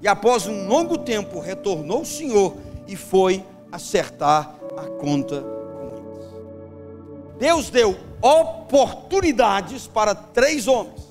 E 0.00 0.06
após 0.06 0.46
um 0.46 0.68
longo 0.68 0.96
tempo 0.96 1.40
retornou 1.40 2.02
o 2.02 2.06
Senhor 2.06 2.56
e 2.86 2.94
foi 2.94 3.42
acertar 3.72 4.54
a 4.76 4.82
conta. 5.00 5.57
Deus 7.38 7.70
deu 7.70 7.96
oportunidades 8.20 9.86
para 9.86 10.14
três 10.14 10.66
homens. 10.66 11.02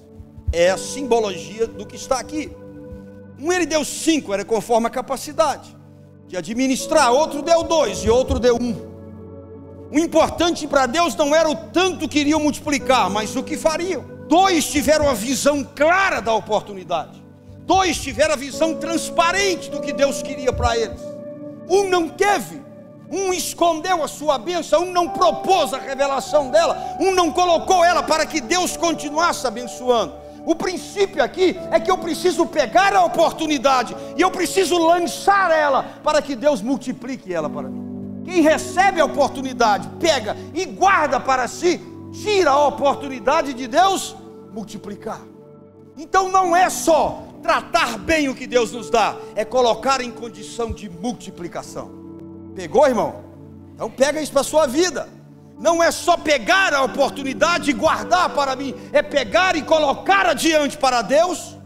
É 0.52 0.70
a 0.70 0.78
simbologia 0.78 1.68
do 1.68 1.86
que 1.86 1.96
está 1.96 2.20
aqui. 2.20 2.52
Um 3.40 3.52
ele 3.52 3.66
deu 3.66 3.86
cinco, 3.86 4.34
era 4.34 4.44
conforme 4.44 4.88
a 4.88 4.90
capacidade 4.90 5.78
de 6.28 6.36
administrar, 6.36 7.12
outro 7.14 7.42
deu 7.42 7.64
dois 7.64 8.04
e 8.04 8.10
outro 8.10 8.40
deu 8.40 8.56
um. 8.56 8.76
O 9.90 9.98
importante 9.98 10.68
para 10.68 10.86
Deus 10.86 11.16
não 11.16 11.34
era 11.34 11.50
o 11.50 11.56
tanto 11.56 12.10
que 12.10 12.20
iriam 12.20 12.42
multiplicar, 12.42 13.10
mas 13.10 13.36
o 13.36 13.44
que 13.44 13.56
fariam. 13.56 14.04
Dois 14.28 14.66
tiveram 14.70 15.10
a 15.10 15.14
visão 15.14 15.64
clara 15.64 16.20
da 16.20 16.34
oportunidade, 16.34 17.24
dois 17.60 17.98
tiveram 17.98 18.34
a 18.34 18.38
visão 18.38 18.76
transparente 18.76 19.70
do 19.72 19.80
que 19.80 19.94
Deus 19.94 20.22
queria 20.22 20.52
para 20.52 20.78
eles. 20.78 21.00
Um 21.70 21.88
não 21.90 22.10
teve, 22.10 22.62
um 23.12 23.34
escondeu 23.34 24.04
a 24.04 24.08
sua 24.08 24.38
bênção, 24.38 24.84
um 24.84 24.92
não 24.92 25.10
propôs 25.10 25.74
a 25.74 25.78
revelação 25.78 26.50
dela, 26.50 26.98
um 27.00 27.12
não 27.12 27.32
colocou 27.32 27.84
ela 27.84 28.04
para 28.04 28.26
que 28.26 28.42
Deus 28.42 28.76
continuasse 28.76 29.48
abençoando. 29.48 30.14
O 30.46 30.56
princípio 30.56 31.22
aqui 31.22 31.60
é 31.72 31.80
que 31.80 31.92
eu 31.92 31.98
preciso 31.98 32.46
pegar 32.46 32.94
a 32.96 33.04
oportunidade 33.04 33.96
e 34.16 34.22
eu 34.22 34.32
preciso 34.32 34.78
lançar 34.78 35.52
ela 35.52 35.84
para 36.04 36.22
que 36.22 36.36
Deus 36.36 36.62
multiplique 36.62 37.34
ela 37.34 37.50
para 37.50 37.68
mim. 37.68 38.24
Quem 38.24 38.42
recebe 38.42 39.02
a 39.02 39.06
oportunidade, 39.06 39.90
pega 40.00 40.36
e 40.54 40.66
guarda 40.66 41.20
para 41.20 41.48
si, 41.48 41.82
tira 42.24 42.52
a 42.52 42.68
oportunidade 42.68 43.54
de 43.54 43.68
Deus 43.68 44.16
multiplicar. 44.54 45.22
Então 45.98 46.30
não 46.30 46.56
é 46.56 46.70
só 46.70 47.24
tratar 47.42 47.98
bem 47.98 48.30
o 48.30 48.36
que 48.36 48.48
Deus 48.48 48.72
nos 48.72 48.90
dá, 48.90 49.16
é 49.36 49.44
colocar 49.44 50.02
em 50.02 50.12
condição 50.12 50.72
de 50.72 50.90
multiplicação. 50.90 52.07
Pegou, 52.58 52.86
irmão? 52.88 53.24
Então 53.74 53.90
pega 53.90 54.22
isso 54.22 54.34
para 54.34 54.42
a 54.42 54.44
sua 54.44 54.66
vida 54.66 55.08
não 55.60 55.82
é 55.82 55.90
só 55.92 56.16
pegar 56.16 56.74
a 56.74 56.84
oportunidade 56.84 57.72
e 57.72 57.74
guardar 57.74 58.30
para 58.30 58.56
mim, 58.56 58.76
é 58.94 59.02
pegar 59.02 59.56
e 59.56 59.62
colocar 59.62 60.26
adiante 60.26 60.78
para 60.78 61.02
Deus, 61.02 61.58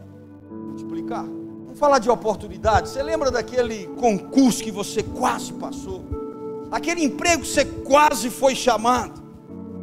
multiplicar. 0.50 1.26
Vamos 1.26 1.78
falar 1.78 2.00
de 2.00 2.10
oportunidade. 2.10 2.90
Você 2.90 3.04
lembra 3.04 3.30
daquele 3.30 3.88
concurso 4.00 4.64
que 4.64 4.72
você 4.72 5.04
quase 5.04 5.52
passou? 5.54 6.06
Aquele 6.72 7.04
emprego 7.04 7.42
que 7.42 7.50
você 7.50 7.66
quase 7.66 8.30
foi 8.30 8.56
chamado? 8.56 9.22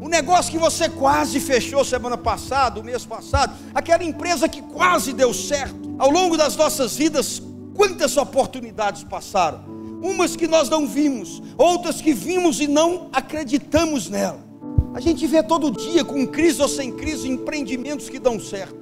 O 0.01 0.09
negócio 0.09 0.51
que 0.51 0.59
você 0.59 0.89
quase 0.89 1.39
fechou 1.41 1.85
semana 1.85 2.17
passada, 2.17 2.81
o 2.81 2.85
mês 2.85 3.05
passado, 3.05 3.53
aquela 3.75 4.05
empresa 4.05 4.49
que 4.49 4.63
quase 4.63 5.13
deu 5.13 5.35
certo. 5.35 5.97
Ao 5.99 6.09
longo 6.09 6.37
das 6.37 6.57
nossas 6.57 6.97
vidas, 6.97 7.43
quantas 7.75 8.17
oportunidades 8.17 9.05
passaram? 9.05 9.78
Umas 10.03 10.37
que 10.37 10.47
nós 10.47 10.69
não 10.69 10.87
vimos, 10.87 11.43
outras 11.57 12.01
que 12.01 12.13
vimos 12.13 12.61
e 12.61 12.67
não 12.67 13.09
acreditamos 13.13 14.09
nela. 14.09 14.47
A 14.95 15.01
gente 15.01 15.27
vê 15.27 15.43
todo 15.43 15.71
dia, 15.71 16.05
com 16.05 16.27
crise 16.27 16.61
ou 16.63 16.69
sem 16.69 16.93
crise, 16.93 17.29
empreendimentos 17.29 18.09
que 18.09 18.19
dão 18.19 18.41
certo, 18.41 18.77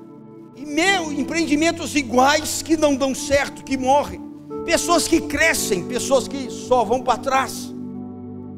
e 0.54 0.64
meu, 0.64 1.12
empreendimentos 1.12 1.94
iguais 1.94 2.62
que 2.62 2.76
não 2.76 2.96
dão 2.96 3.14
certo, 3.14 3.62
que 3.62 3.76
morrem, 3.76 4.20
pessoas 4.64 5.06
que 5.06 5.20
crescem, 5.20 5.86
pessoas 5.86 6.26
que 6.26 6.50
só 6.50 6.84
vão 6.84 7.02
para 7.02 7.18
trás. 7.18 7.72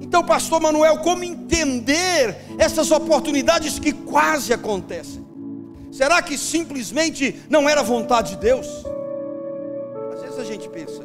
Então, 0.01 0.25
Pastor 0.25 0.61
Manuel, 0.61 0.99
como 0.99 1.25
entender 1.25 2.37
essas 2.57 2.91
oportunidades 2.91 3.79
que 3.79 3.93
quase 3.93 4.53
acontecem? 4.53 5.27
Será 5.91 6.23
que 6.23 6.39
simplesmente 6.39 7.43
não 7.51 7.69
era 7.69 7.83
vontade 7.83 8.31
de 8.31 8.37
Deus? 8.37 8.67
Às 10.15 10.23
vezes 10.23 10.39
a 10.39 10.45
gente 10.45 10.69
pensa 10.69 11.03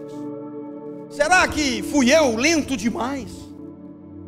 Será 1.13 1.48
que 1.48 1.84
fui 1.84 2.12
eu 2.12 2.36
lento 2.36 2.75
demais? 2.75 3.32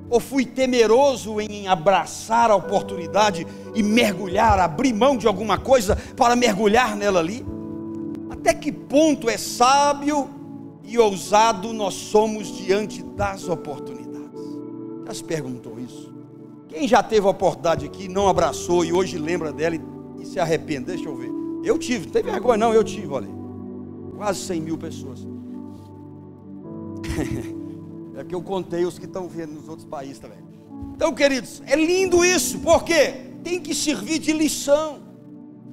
Ou 0.07 0.19
fui 0.19 0.45
temeroso 0.45 1.41
em 1.41 1.67
abraçar 1.67 2.51
a 2.51 2.55
oportunidade 2.55 3.45
e 3.73 3.81
mergulhar, 3.81 4.59
abrir 4.59 4.93
mão 4.93 5.17
de 5.17 5.25
alguma 5.25 5.57
coisa 5.57 5.95
para 6.15 6.35
mergulhar 6.35 6.95
nela 6.95 7.19
ali? 7.19 7.43
Até 8.29 8.53
que 8.53 8.71
ponto 8.71 9.27
é 9.27 9.35
sábio 9.35 10.29
e 10.83 10.95
ousado 10.99 11.73
nós 11.73 11.95
somos 11.95 12.55
diante 12.55 13.01
das 13.01 13.49
oportunidades? 13.49 14.39
Já 15.07 15.13
se 15.15 15.23
perguntou 15.23 15.79
isso? 15.79 16.13
Quem 16.67 16.87
já 16.87 17.01
teve 17.01 17.25
a 17.25 17.31
oportunidade 17.31 17.87
aqui, 17.87 18.07
não 18.07 18.27
abraçou 18.27 18.85
e 18.85 18.93
hoje 18.93 19.17
lembra 19.17 19.51
dela 19.51 19.75
e, 19.75 19.81
e 20.21 20.25
se 20.27 20.39
arrepende? 20.39 20.85
Deixa 20.85 21.09
eu 21.09 21.15
ver. 21.15 21.31
Eu 21.63 21.79
tive, 21.79 22.05
não 22.05 22.13
tem 22.13 22.21
vergonha 22.21 22.59
não, 22.59 22.73
eu 22.75 22.83
tive, 22.83 23.07
olha. 23.07 23.29
Quase 24.15 24.41
100 24.41 24.61
mil 24.61 24.77
pessoas. 24.77 25.34
é 28.15 28.23
que 28.23 28.33
eu 28.33 28.41
contei 28.41 28.85
os 28.85 28.97
que 28.97 29.05
estão 29.05 29.27
vendo 29.27 29.53
nos 29.53 29.67
outros 29.67 29.87
países 29.87 30.19
também. 30.19 30.39
Então, 30.95 31.13
queridos, 31.13 31.61
é 31.65 31.75
lindo 31.75 32.23
isso, 32.23 32.59
porque 32.59 33.11
tem 33.43 33.59
que 33.59 33.75
servir 33.75 34.19
de 34.19 34.31
lição. 34.31 34.99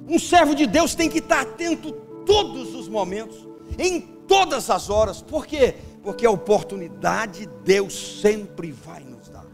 Um 0.07 0.19
servo 0.19 0.53
de 0.53 0.67
Deus 0.67 0.95
tem 0.95 1.09
que 1.09 1.19
estar 1.19 1.41
atento 1.41 1.91
todos 2.25 2.75
os 2.75 2.87
momentos, 2.87 3.47
em 3.77 4.01
todas 4.27 4.69
as 4.69 4.89
horas. 4.89 5.21
Por 5.21 5.45
quê? 5.45 5.75
Porque 6.01 6.25
a 6.25 6.31
oportunidade 6.31 7.49
Deus 7.63 8.19
sempre 8.21 8.71
vai 8.71 9.01
nos 9.03 9.29
dar. 9.29 9.45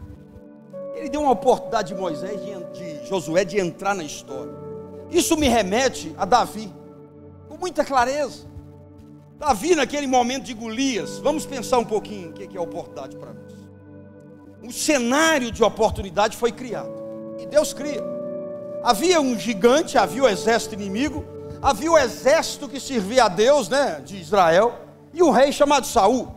Ele 0.94 1.08
deu 1.08 1.20
uma 1.20 1.30
oportunidade 1.30 1.94
de 1.94 2.00
Moisés, 2.00 2.40
de, 2.40 3.00
de 3.00 3.08
Josué, 3.08 3.44
de 3.44 3.58
entrar 3.60 3.94
na 3.94 4.02
história. 4.02 4.52
Isso 5.10 5.36
me 5.36 5.48
remete 5.48 6.12
a 6.18 6.24
Davi, 6.24 6.72
com 7.48 7.56
muita 7.56 7.84
clareza. 7.84 8.49
Davi, 9.40 9.74
naquele 9.74 10.06
momento 10.06 10.44
de 10.44 10.52
Golias, 10.52 11.18
vamos 11.18 11.46
pensar 11.46 11.78
um 11.78 11.84
pouquinho 11.84 12.28
o 12.28 12.32
que 12.34 12.54
é 12.54 12.60
oportunidade 12.60 13.16
para 13.16 13.32
nós. 13.32 13.54
Um 14.62 14.70
cenário 14.70 15.50
de 15.50 15.64
oportunidade 15.64 16.36
foi 16.36 16.52
criado, 16.52 16.92
e 17.38 17.46
Deus 17.46 17.72
cria. 17.72 18.04
Havia 18.84 19.18
um 19.18 19.38
gigante, 19.38 19.96
havia 19.96 20.24
o 20.24 20.28
exército 20.28 20.74
inimigo, 20.74 21.24
havia 21.62 21.90
o 21.90 21.96
exército 21.96 22.68
que 22.68 22.78
servia 22.78 23.24
a 23.24 23.28
Deus, 23.28 23.70
né, 23.70 24.02
de 24.04 24.20
Israel, 24.20 24.78
e 25.14 25.22
um 25.22 25.30
rei 25.30 25.50
chamado 25.52 25.86
Saul. 25.86 26.28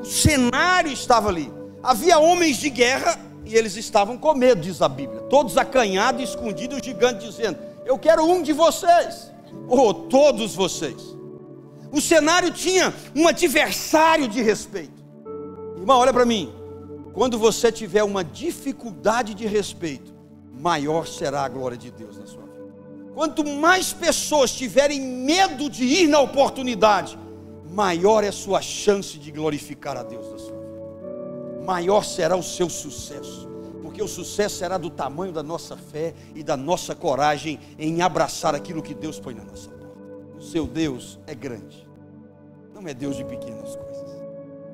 O 0.00 0.04
cenário 0.06 0.90
estava 0.90 1.28
ali. 1.28 1.52
Havia 1.82 2.18
homens 2.18 2.56
de 2.56 2.70
guerra 2.70 3.20
e 3.44 3.54
eles 3.54 3.76
estavam 3.76 4.16
com 4.16 4.32
medo, 4.32 4.62
diz 4.62 4.80
a 4.80 4.88
Bíblia, 4.88 5.20
todos 5.28 5.58
acanhados 5.58 6.30
escondidos, 6.30 6.78
o 6.78 6.82
gigante 6.82 7.26
dizendo: 7.26 7.58
Eu 7.84 7.98
quero 7.98 8.24
um 8.24 8.42
de 8.42 8.54
vocês, 8.54 9.30
ou 9.68 9.92
todos 9.92 10.54
vocês. 10.54 11.19
O 11.92 12.00
cenário 12.00 12.50
tinha 12.52 12.94
um 13.14 13.26
adversário 13.26 14.28
de 14.28 14.40
respeito. 14.40 15.02
Irmão, 15.76 15.98
olha 15.98 16.12
para 16.12 16.24
mim. 16.24 16.52
Quando 17.12 17.38
você 17.38 17.72
tiver 17.72 18.04
uma 18.04 18.22
dificuldade 18.22 19.34
de 19.34 19.46
respeito, 19.46 20.14
maior 20.52 21.06
será 21.06 21.44
a 21.44 21.48
glória 21.48 21.76
de 21.76 21.90
Deus 21.90 22.16
na 22.16 22.26
sua 22.26 22.44
vida. 22.44 22.50
Quanto 23.14 23.44
mais 23.44 23.92
pessoas 23.92 24.52
tiverem 24.52 25.00
medo 25.00 25.68
de 25.68 25.84
ir 25.84 26.06
na 26.06 26.20
oportunidade, 26.20 27.18
maior 27.68 28.22
é 28.22 28.28
a 28.28 28.32
sua 28.32 28.62
chance 28.62 29.18
de 29.18 29.32
glorificar 29.32 29.96
a 29.96 30.02
Deus 30.04 30.30
na 30.30 30.38
sua 30.38 30.56
vida. 30.56 31.64
Maior 31.64 32.04
será 32.04 32.36
o 32.36 32.42
seu 32.42 32.70
sucesso, 32.70 33.48
porque 33.82 34.02
o 34.02 34.08
sucesso 34.08 34.56
será 34.56 34.78
do 34.78 34.90
tamanho 34.90 35.32
da 35.32 35.42
nossa 35.42 35.76
fé 35.76 36.14
e 36.34 36.42
da 36.42 36.56
nossa 36.56 36.94
coragem 36.94 37.58
em 37.78 38.00
abraçar 38.00 38.54
aquilo 38.54 38.82
que 38.82 38.94
Deus 38.94 39.18
põe 39.18 39.34
na 39.34 39.44
nossa 39.44 39.68
vida. 39.70 39.79
O 40.40 40.42
seu 40.42 40.66
Deus 40.66 41.18
é 41.26 41.34
grande. 41.34 41.86
Não 42.74 42.88
é 42.88 42.94
Deus 42.94 43.14
de 43.14 43.24
pequenas 43.24 43.76
coisas. 43.76 44.10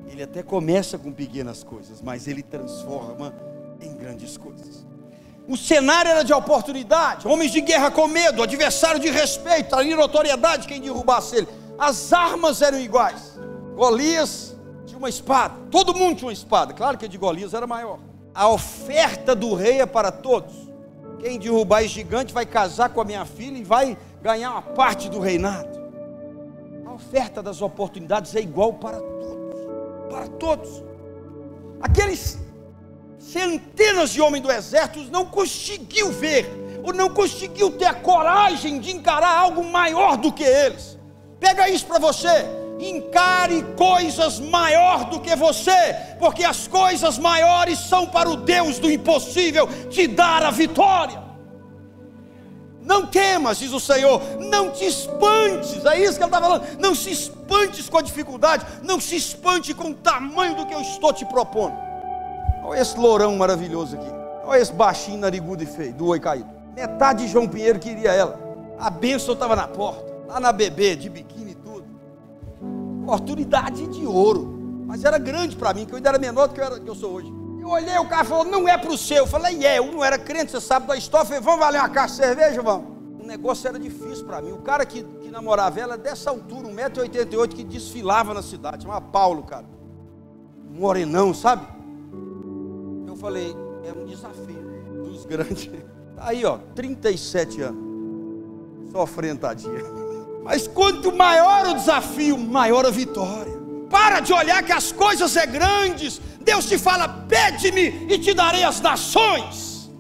Ele 0.07 0.23
até 0.23 0.41
começa 0.41 0.97
com 0.97 1.13
pequenas 1.13 1.65
coisas, 1.65 2.01
mas 2.01 2.29
ele 2.29 2.41
transforma 2.41 3.35
em 3.81 3.93
grandes 3.97 4.37
coisas. 4.37 4.87
O 5.49 5.57
cenário 5.57 6.09
era 6.09 6.23
de 6.23 6.33
oportunidade, 6.33 7.27
homens 7.27 7.51
de 7.51 7.61
guerra 7.61 7.91
com 7.91 8.07
medo, 8.07 8.45
adversário 8.45 9.01
de 9.01 9.11
respeito, 9.11 9.75
ali 9.75 9.93
notoriedade 9.93 10.69
quem 10.69 10.81
derrubasse 10.81 11.35
ele. 11.35 11.49
As 11.77 12.13
armas 12.13 12.63
eram 12.63 12.79
iguais. 12.79 13.37
Golias 13.75 14.57
tinha 14.87 14.99
uma 14.99 15.09
espada, 15.09 15.57
todo 15.69 15.93
mundo 15.93 16.19
tinha 16.19 16.29
uma 16.29 16.33
espada, 16.33 16.73
claro 16.75 16.97
que 16.97 17.07
a 17.07 17.09
de 17.09 17.19
Golias 17.19 17.55
era 17.55 17.67
maior. 17.67 17.99
A 18.33 18.49
oferta 18.49 19.35
do 19.35 19.53
rei 19.55 19.81
é 19.81 19.87
para 19.87 20.13
todos. 20.13 20.55
Quem 21.19 21.41
derrubar 21.41 21.83
esse 21.83 21.95
gigante 21.95 22.33
vai 22.33 22.47
casar 22.47 22.91
com 22.91 23.01
a 23.01 23.05
minha 23.05 23.25
filha 23.25 23.59
e 23.59 23.65
vai 23.65 23.99
ganhar 24.27 24.51
uma 24.51 24.63
parte 24.63 25.09
do 25.09 25.21
reinado. 25.21 25.79
A 26.85 26.93
oferta 26.93 27.41
das 27.41 27.63
oportunidades 27.63 28.35
é 28.35 28.41
igual 28.41 28.73
para 28.73 28.99
todos. 28.99 29.61
Para 30.11 30.27
todos. 30.27 30.85
Aqueles 31.81 32.37
centenas 33.21 34.11
de 34.11 34.21
homens 34.21 34.43
do 34.43 34.51
exército 34.51 35.11
não 35.13 35.27
conseguiu 35.27 36.11
ver, 36.11 36.45
ou 36.83 36.93
não 36.93 37.09
conseguiu 37.09 37.71
ter 37.71 37.85
a 37.85 37.95
coragem 37.95 38.81
de 38.81 38.91
encarar 38.91 39.39
algo 39.39 39.63
maior 39.63 40.17
do 40.17 40.33
que 40.33 40.43
eles. 40.43 40.99
Pega 41.39 41.69
isso 41.69 41.87
para 41.87 42.01
você. 42.01 42.47
Encare 42.81 43.63
coisas 43.77 44.41
maior 44.41 45.05
do 45.05 45.21
que 45.21 45.35
você, 45.37 45.95
porque 46.19 46.45
as 46.45 46.67
coisas 46.67 47.17
maiores 47.17 47.79
são 47.79 48.07
para 48.07 48.29
o 48.29 48.37
Deus 48.37 48.79
do 48.81 48.91
impossível 48.91 49.69
te 49.89 50.09
dar 50.09 50.43
a 50.43 50.51
vitória. 50.51 51.26
Não 52.87 53.05
temas, 53.05 53.59
diz 53.59 53.73
o 53.73 53.81
Senhor, 53.81 54.23
não 54.39 54.71
te 54.71 54.87
espantes, 54.87 55.85
é 55.85 56.01
isso 56.01 56.17
que 56.17 56.23
ele 56.23 56.27
está 56.27 56.41
falando. 56.41 56.65
Não 56.79 56.95
se 56.95 57.11
espantes 57.11 57.89
com 57.89 57.99
a 57.99 58.03
dificuldade, 58.03 58.65
não 58.81 59.01
se 59.01 59.17
espante 59.17 59.75
com 59.75 59.91
o 59.91 59.95
tamanho 59.95 60.55
do 60.55 60.65
que 60.65 60.73
eu 60.73 60.81
estou 60.81 61.13
te 61.13 61.27
propondo. 61.27 61.75
Olha 62.63 62.81
esse 62.81 62.97
lourão 62.97 63.35
maravilhoso 63.37 63.97
aqui, 63.97 64.07
olha 64.45 64.61
esse 64.61 64.73
baixinho 64.73 65.19
narigudo 65.19 65.65
e 65.65 65.67
feio, 65.67 65.95
do 65.95 66.07
oi 66.07 66.21
caído. 66.21 66.49
Metade 66.77 67.25
de 67.25 67.33
João 67.33 67.49
Pinheiro 67.49 67.81
queria 67.81 68.13
ela, 68.13 68.39
a 68.79 68.89
bênção 68.89 69.35
estava 69.35 69.57
na 69.57 69.67
porta, 69.67 70.05
lá 70.29 70.39
na 70.39 70.53
bebê, 70.53 70.95
de 70.95 71.11
biquíni 71.11 71.51
e 71.51 71.55
tudo. 71.57 71.85
Oportunidade 73.03 73.85
de 73.89 74.07
ouro, 74.07 74.85
mas 74.87 75.05
era 75.05 75.19
grande 75.19 75.57
para 75.57 75.75
mim, 75.75 75.87
que 75.87 75.93
eu 75.93 75.97
ainda 75.97 76.11
era 76.11 76.19
menor 76.19 76.47
do 76.47 76.55
que 76.55 76.61
eu, 76.61 76.65
era, 76.65 76.79
que 76.79 76.89
eu 76.89 76.95
sou 76.95 77.15
hoje. 77.15 77.36
Eu 77.67 77.71
olhei, 77.73 77.99
o 77.99 78.07
cara 78.07 78.23
falou, 78.23 78.45
não 78.45 78.69
é 78.69 78.79
para 78.79 78.93
o 78.93 78.97
seu. 78.97 79.17
Eu 79.17 79.27
falei, 79.27 79.67
é, 79.67 79.81
eu 79.81 79.91
não 79.91 80.05
era 80.05 80.17
crente, 80.17 80.53
você 80.53 80.61
sabe 80.61 80.87
da 80.87 80.97
história. 80.97 81.25
Eu 81.25 81.27
falei, 81.27 81.43
vamos 81.43 81.59
valer 81.59 81.81
uma 81.81 81.89
caixa 81.89 82.15
de 82.15 82.21
cerveja, 82.21 82.63
vamos. 82.63 82.87
O 83.21 83.27
negócio 83.27 83.67
era 83.67 83.77
difícil 83.77 84.25
para 84.25 84.41
mim. 84.41 84.53
O 84.53 84.59
cara 84.59 84.87
que, 84.87 85.03
que 85.03 85.29
namorava 85.33 85.81
ela, 85.81 85.99
dessa 85.99 86.31
altura, 86.31 86.69
1,88m, 86.69 87.49
que 87.49 87.65
desfilava 87.65 88.33
na 88.33 88.41
cidade, 88.41 88.85
chamava 88.85 89.01
Paulo, 89.01 89.43
cara. 89.43 89.67
Morenão, 90.71 91.35
sabe? 91.35 91.67
Eu 93.05 93.17
falei, 93.17 93.53
é 93.85 93.93
um 93.93 94.07
desafio 94.07 94.63
dos 95.05 95.25
grandes. 95.25 95.69
Aí, 96.19 96.45
ó, 96.45 96.59
37 96.77 97.63
anos. 97.63 98.93
Sofrendo, 98.93 99.41
tadinha. 99.41 99.83
Mas 100.45 100.69
quanto 100.69 101.13
maior 101.13 101.67
o 101.67 101.75
desafio, 101.75 102.39
maior 102.39 102.87
a 102.87 102.91
vitória. 102.91 103.57
Para 103.91 104.21
de 104.21 104.33
olhar 104.33 104.63
que 104.63 104.73
as 104.73 104.93
coisas 104.93 105.37
é 105.37 105.47
grandes, 105.47 106.21
Deus 106.47 106.65
te 106.67 106.79
fala: 106.79 107.09
pede-me 107.09 108.07
e 108.09 108.19
te 108.19 108.33
darei 108.33 108.63
as 108.63 108.81
nações. 108.81 109.91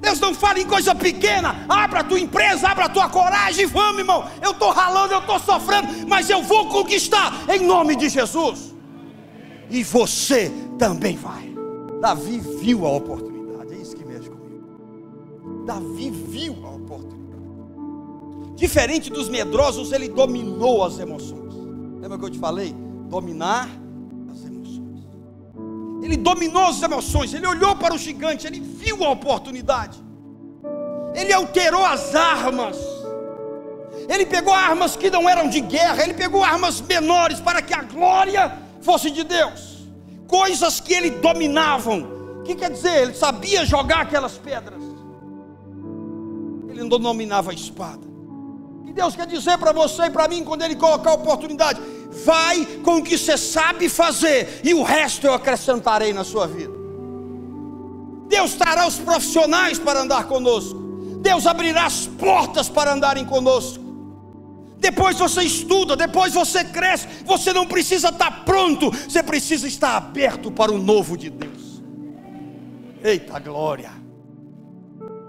Deus 0.00 0.20
não 0.20 0.34
fala 0.34 0.60
em 0.60 0.66
coisa 0.66 0.94
pequena, 0.94 1.64
abra 1.66 2.00
a 2.00 2.04
tua 2.04 2.20
empresa, 2.20 2.68
abra 2.68 2.86
a 2.86 2.88
tua 2.90 3.08
coragem, 3.08 3.64
vamos, 3.64 4.00
irmão. 4.00 4.28
Eu 4.42 4.50
estou 4.50 4.70
ralando, 4.70 5.14
eu 5.14 5.20
estou 5.20 5.38
sofrendo, 5.38 5.88
mas 6.06 6.28
eu 6.28 6.42
vou 6.42 6.68
conquistar 6.68 7.32
em 7.48 7.60
nome 7.60 7.96
de 7.96 8.10
Jesus. 8.10 8.74
E 9.70 9.82
você 9.82 10.52
também 10.78 11.16
vai. 11.16 11.54
Davi 12.02 12.38
viu 12.60 12.84
a 12.84 12.90
oportunidade, 12.90 13.72
é 13.72 13.76
isso 13.78 13.96
que 13.96 14.04
mexe 14.04 14.28
comigo. 14.28 15.64
Davi 15.64 16.10
viu 16.10 16.54
a 16.66 16.70
oportunidade. 16.70 17.14
Diferente 18.56 19.08
dos 19.08 19.30
medrosos, 19.30 19.90
ele 19.90 20.08
dominou 20.08 20.84
as 20.84 20.98
emoções. 20.98 21.54
Lembra 21.98 22.18
que 22.18 22.24
eu 22.26 22.30
te 22.30 22.38
falei? 22.38 22.74
Dominar 23.08 23.70
ele 26.04 26.18
dominou 26.18 26.66
as 26.66 26.82
emoções, 26.82 27.32
ele 27.32 27.46
olhou 27.46 27.74
para 27.74 27.94
o 27.94 27.98
gigante, 27.98 28.46
ele 28.46 28.60
viu 28.60 29.02
a 29.02 29.08
oportunidade, 29.08 29.98
ele 31.14 31.32
alterou 31.32 31.82
as 31.82 32.14
armas, 32.14 32.76
ele 34.06 34.26
pegou 34.26 34.52
armas 34.52 34.96
que 34.96 35.08
não 35.08 35.26
eram 35.26 35.48
de 35.48 35.62
guerra, 35.62 36.02
ele 36.02 36.12
pegou 36.12 36.44
armas 36.44 36.78
menores 36.82 37.40
para 37.40 37.62
que 37.62 37.72
a 37.72 37.82
glória 37.82 38.52
fosse 38.82 39.10
de 39.10 39.24
Deus, 39.24 39.78
coisas 40.28 40.78
que 40.78 40.92
ele 40.92 41.08
dominavam. 41.08 42.12
O 42.40 42.42
que 42.42 42.54
quer 42.54 42.70
dizer? 42.70 43.04
Ele 43.04 43.14
sabia 43.14 43.64
jogar 43.64 44.02
aquelas 44.02 44.36
pedras, 44.36 44.82
ele 46.68 46.80
não 46.80 46.98
dominava 46.98 47.50
a 47.50 47.54
espada. 47.54 48.13
Deus 48.94 49.16
quer 49.16 49.26
dizer 49.26 49.58
para 49.58 49.72
você 49.72 50.04
e 50.04 50.10
para 50.10 50.28
mim, 50.28 50.44
quando 50.44 50.62
Ele 50.62 50.76
colocar 50.76 51.10
a 51.10 51.14
oportunidade, 51.14 51.80
vai 52.24 52.64
com 52.84 52.98
o 52.98 53.02
que 53.02 53.18
você 53.18 53.36
sabe 53.36 53.88
fazer, 53.88 54.60
e 54.62 54.72
o 54.72 54.82
resto 54.82 55.26
eu 55.26 55.34
acrescentarei 55.34 56.12
na 56.12 56.22
sua 56.22 56.46
vida. 56.46 56.72
Deus 58.28 58.54
trará 58.54 58.86
os 58.86 58.96
profissionais 58.96 59.78
para 59.78 60.00
andar 60.00 60.28
conosco, 60.28 60.78
Deus 61.20 61.46
abrirá 61.46 61.86
as 61.86 62.06
portas 62.06 62.68
para 62.68 62.94
andarem 62.94 63.24
conosco. 63.24 63.82
Depois 64.78 65.18
você 65.18 65.42
estuda, 65.42 65.96
depois 65.96 66.34
você 66.34 66.62
cresce, 66.62 67.08
você 67.24 67.52
não 67.52 67.66
precisa 67.66 68.10
estar 68.10 68.44
pronto, 68.44 68.90
você 68.90 69.22
precisa 69.22 69.66
estar 69.66 69.96
aberto 69.96 70.52
para 70.52 70.70
o 70.70 70.78
novo 70.78 71.16
de 71.16 71.30
Deus. 71.30 71.82
Eita 73.02 73.38
glória! 73.38 73.90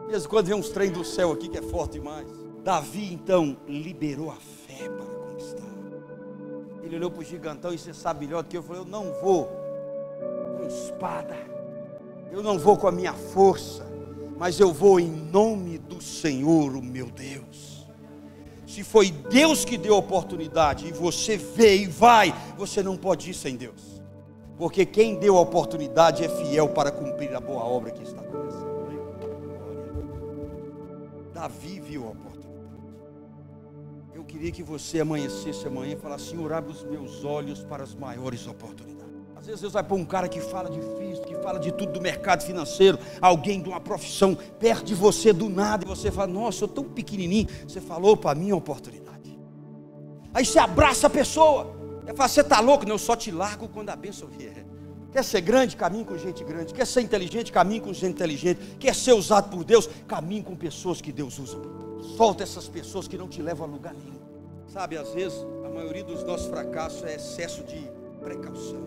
Mesmo 0.07 0.29
quando 0.29 0.47
vem 0.47 0.55
uns 0.55 0.69
trem 0.69 0.91
do 0.91 1.03
céu 1.03 1.31
aqui 1.31 1.47
que 1.47 1.57
é 1.57 1.61
forte 1.61 1.93
demais. 1.93 2.34
Davi 2.65 3.13
então 3.13 3.55
liberou 3.67 4.29
a 4.29 4.35
fé 4.35 4.89
para 4.89 5.05
ele 6.85 6.97
olhou 6.97 7.09
para 7.11 7.21
o 7.21 7.23
gigantão 7.23 7.73
e 7.73 7.77
você 7.77 7.93
sabe 7.93 8.25
melhor 8.25 8.43
do 8.43 8.49
que 8.49 8.57
eu. 8.57 8.63
falei: 8.63 8.81
Eu 8.81 8.85
não 8.85 9.11
vou 9.21 9.45
com 10.57 10.67
espada, 10.67 11.35
eu 12.31 12.43
não 12.43 12.59
vou 12.59 12.77
com 12.77 12.87
a 12.87 12.91
minha 12.91 13.13
força, 13.13 13.85
mas 14.37 14.59
eu 14.59 14.71
vou 14.71 14.99
em 14.99 15.09
nome 15.09 15.77
do 15.77 16.01
Senhor, 16.01 16.75
o 16.75 16.81
meu 16.81 17.07
Deus. 17.07 17.87
Se 18.67 18.83
foi 18.83 19.09
Deus 19.09 19.65
que 19.65 19.77
deu 19.77 19.95
a 19.95 19.97
oportunidade 19.97 20.87
e 20.87 20.91
você 20.91 21.37
veio 21.37 21.83
e 21.83 21.87
vai, 21.87 22.33
você 22.57 22.83
não 22.83 22.97
pode 22.97 23.31
ir 23.31 23.33
sem 23.33 23.55
Deus, 23.55 24.01
porque 24.57 24.85
quem 24.85 25.15
deu 25.15 25.37
a 25.37 25.41
oportunidade 25.41 26.23
é 26.23 26.29
fiel 26.29 26.69
para 26.69 26.91
cumprir 26.91 27.33
a 27.35 27.39
boa 27.39 27.63
obra 27.63 27.91
que 27.91 28.03
está 28.03 28.21
começando. 28.21 28.75
Davi 31.33 31.79
viu 31.79 32.03
a 32.03 32.09
oportunidade 32.09 32.34
queria 34.35 34.51
que 34.51 34.63
você 34.63 34.99
amanhecesse 34.99 35.65
amanhã 35.65 35.93
e 35.93 35.95
falasse: 35.95 36.31
Senhor, 36.31 36.51
abre 36.51 36.69
os 36.69 36.83
meus 36.83 37.23
olhos 37.23 37.59
para 37.63 37.83
as 37.83 37.95
maiores 37.95 38.45
oportunidades. 38.45 39.05
Às 39.33 39.45
vezes 39.45 39.61
Deus 39.61 39.73
vai 39.73 39.83
pôr 39.83 39.95
um 39.95 40.03
cara 40.03 40.27
que 40.27 40.41
fala 40.41 40.69
de 40.69 40.81
físico, 40.97 41.27
que 41.27 41.35
fala 41.35 41.57
de 41.57 41.71
tudo 41.71 41.93
do 41.93 42.01
mercado 42.01 42.43
financeiro, 42.43 42.99
alguém 43.21 43.61
de 43.61 43.69
uma 43.69 43.79
profissão 43.79 44.35
perto 44.59 44.85
de 44.85 44.95
você 44.95 45.31
do 45.31 45.47
nada, 45.47 45.85
e 45.85 45.87
você 45.87 46.11
fala: 46.11 46.27
Nossa, 46.27 46.65
eu 46.65 46.67
tão 46.67 46.83
pequenininho. 46.83 47.47
Você 47.65 47.79
falou 47.79 48.17
para 48.17 48.35
mim 48.35 48.51
a 48.51 48.55
oportunidade. 48.57 49.39
Aí 50.33 50.45
você 50.45 50.59
abraça 50.59 51.07
a 51.07 51.09
pessoa. 51.09 51.73
É 52.05 52.13
fala: 52.13 52.27
Você 52.27 52.41
está 52.41 52.59
louco? 52.59 52.83
Não, 52.83 52.95
eu 52.95 52.99
só 52.99 53.15
te 53.15 53.31
largo 53.31 53.69
quando 53.69 53.89
a 53.89 53.95
bênção 53.95 54.27
vier. 54.27 54.65
Quer 55.13 55.23
ser 55.23 55.39
grande? 55.39 55.77
Caminhe 55.77 56.03
com 56.03 56.17
gente 56.17 56.43
grande. 56.43 56.73
Quer 56.73 56.85
ser 56.85 56.99
inteligente? 56.99 57.53
Caminhe 57.53 57.79
com 57.79 57.93
gente 57.93 58.11
inteligente. 58.11 58.59
Quer 58.77 58.93
ser 58.93 59.13
usado 59.13 59.49
por 59.49 59.63
Deus? 59.63 59.89
Caminhe 60.05 60.43
com 60.43 60.57
pessoas 60.57 60.99
que 60.99 61.13
Deus 61.13 61.39
usa. 61.39 61.57
Solta 62.17 62.43
essas 62.43 62.67
pessoas 62.67 63.07
que 63.07 63.17
não 63.17 63.29
te 63.29 63.41
levam 63.41 63.65
a 63.65 63.69
lugar 63.69 63.93
nenhum. 63.93 64.14
Sabe, 64.75 64.97
às 64.97 65.13
vezes 65.13 65.37
a 65.65 65.69
maioria 65.69 66.03
dos 66.03 66.21
nossos 66.25 66.47
fracassos 66.47 67.01
é 67.05 67.15
excesso 67.15 67.63
de 67.63 67.89
precaução. 68.19 68.81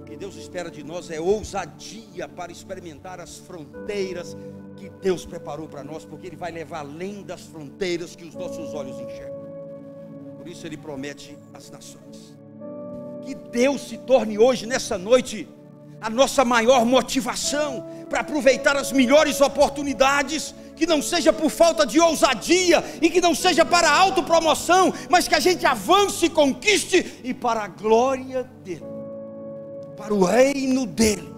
O 0.00 0.04
que 0.04 0.16
Deus 0.16 0.34
espera 0.34 0.68
de 0.68 0.82
nós 0.82 1.08
é 1.08 1.20
ousadia 1.20 2.26
para 2.26 2.50
experimentar 2.50 3.20
as 3.20 3.36
fronteiras 3.36 4.36
que 4.76 4.88
Deus 4.88 5.24
preparou 5.24 5.68
para 5.68 5.84
nós, 5.84 6.04
porque 6.04 6.26
Ele 6.26 6.34
vai 6.34 6.50
levar 6.50 6.80
além 6.80 7.22
das 7.22 7.42
fronteiras 7.42 8.16
que 8.16 8.24
os 8.24 8.34
nossos 8.34 8.74
olhos 8.74 8.98
enxergam. 8.98 9.38
Por 10.36 10.48
isso 10.48 10.66
Ele 10.66 10.76
promete 10.76 11.38
às 11.54 11.70
nações. 11.70 12.36
Que 13.22 13.36
Deus 13.36 13.82
se 13.82 13.98
torne 13.98 14.36
hoje, 14.36 14.66
nessa 14.66 14.98
noite, 14.98 15.48
a 16.00 16.10
nossa 16.10 16.44
maior 16.44 16.84
motivação 16.84 17.86
para 18.10 18.18
aproveitar 18.18 18.76
as 18.76 18.90
melhores 18.90 19.40
oportunidades 19.40 20.52
que 20.78 20.86
não 20.86 21.02
seja 21.02 21.32
por 21.32 21.50
falta 21.50 21.84
de 21.84 22.00
ousadia 22.00 22.82
e 23.02 23.10
que 23.10 23.20
não 23.20 23.34
seja 23.34 23.64
para 23.64 23.90
autopromoção, 23.90 24.94
mas 25.10 25.26
que 25.26 25.34
a 25.34 25.40
gente 25.40 25.66
avance 25.66 26.26
e 26.26 26.30
conquiste 26.30 27.20
e 27.24 27.34
para 27.34 27.64
a 27.64 27.68
glória 27.68 28.48
dele, 28.64 28.84
para 29.96 30.14
o 30.14 30.24
reino 30.24 30.86
dele. 30.86 31.28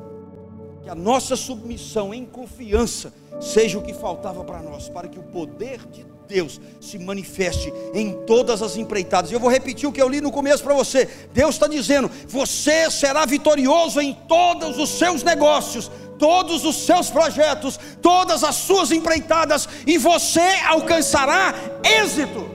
Que 0.83 0.91
a 0.91 0.95
nossa 0.95 1.35
submissão 1.37 2.15
em 2.15 2.25
confiança 2.25 3.13
seja 3.41 3.79
o 3.79 3.83
que 3.83 3.95
faltava 3.95 4.45
para 4.45 4.63
nós, 4.63 4.89
para 4.89 5.09
que 5.09 5.19
o 5.19 5.23
poder 5.23 5.81
de 5.89 6.05
Deus 6.31 6.61
se 6.81 6.97
manifeste 6.97 7.73
em 7.93 8.13
todas 8.25 8.63
as 8.63 8.77
empreitadas. 8.77 9.33
Eu 9.33 9.41
vou 9.41 9.51
repetir 9.51 9.89
o 9.89 9.93
que 9.93 10.01
eu 10.01 10.09
li 10.09 10.21
no 10.21 10.31
começo 10.31 10.63
para 10.63 10.75
você. 10.75 11.09
Deus 11.35 11.57
está 11.57 11.67
dizendo: 11.67 12.09
você 12.29 12.89
será 12.91 13.27
vitorioso 13.27 14.01
em 14.01 14.15
todos 14.29 14.79
os 14.79 14.91
seus 14.91 15.25
negócios, 15.25 15.91
todos 16.21 16.65
os 16.65 16.85
seus 16.85 17.11
projetos, 17.11 17.81
todas 18.01 18.45
as 18.45 18.55
suas 18.55 18.93
empreitadas, 18.93 19.67
e 19.87 19.99
você 19.99 20.47
alcançará 20.69 21.55
êxito. 21.83 22.49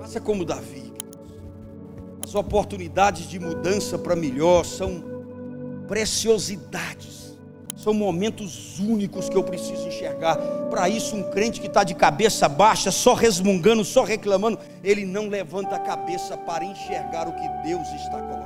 Faça 0.00 0.18
como 0.20 0.44
Davi. 0.44 0.90
As 2.24 2.34
oportunidades 2.34 3.28
de 3.28 3.38
mudança 3.38 3.98
para 3.98 4.16
melhor 4.16 4.64
são 4.64 5.04
preciosidades 5.86 7.18
São 7.76 7.94
momentos 7.94 8.78
únicos 8.80 9.28
que 9.28 9.36
eu 9.36 9.44
preciso 9.44 9.86
enxergar. 9.86 10.36
Para 10.68 10.88
isso, 10.88 11.14
um 11.14 11.30
crente 11.30 11.60
que 11.60 11.68
está 11.68 11.84
de 11.84 11.94
cabeça 11.94 12.48
baixa, 12.48 12.90
só 12.90 13.14
resmungando, 13.14 13.84
só 13.84 14.02
reclamando, 14.02 14.58
ele 14.82 15.06
não 15.06 15.28
levanta 15.28 15.76
a 15.76 15.78
cabeça 15.78 16.36
para 16.36 16.64
enxergar 16.64 17.28
o 17.28 17.32
que 17.32 17.48
Deus 17.68 17.86
está 17.88 18.18
colocando. 18.18 18.37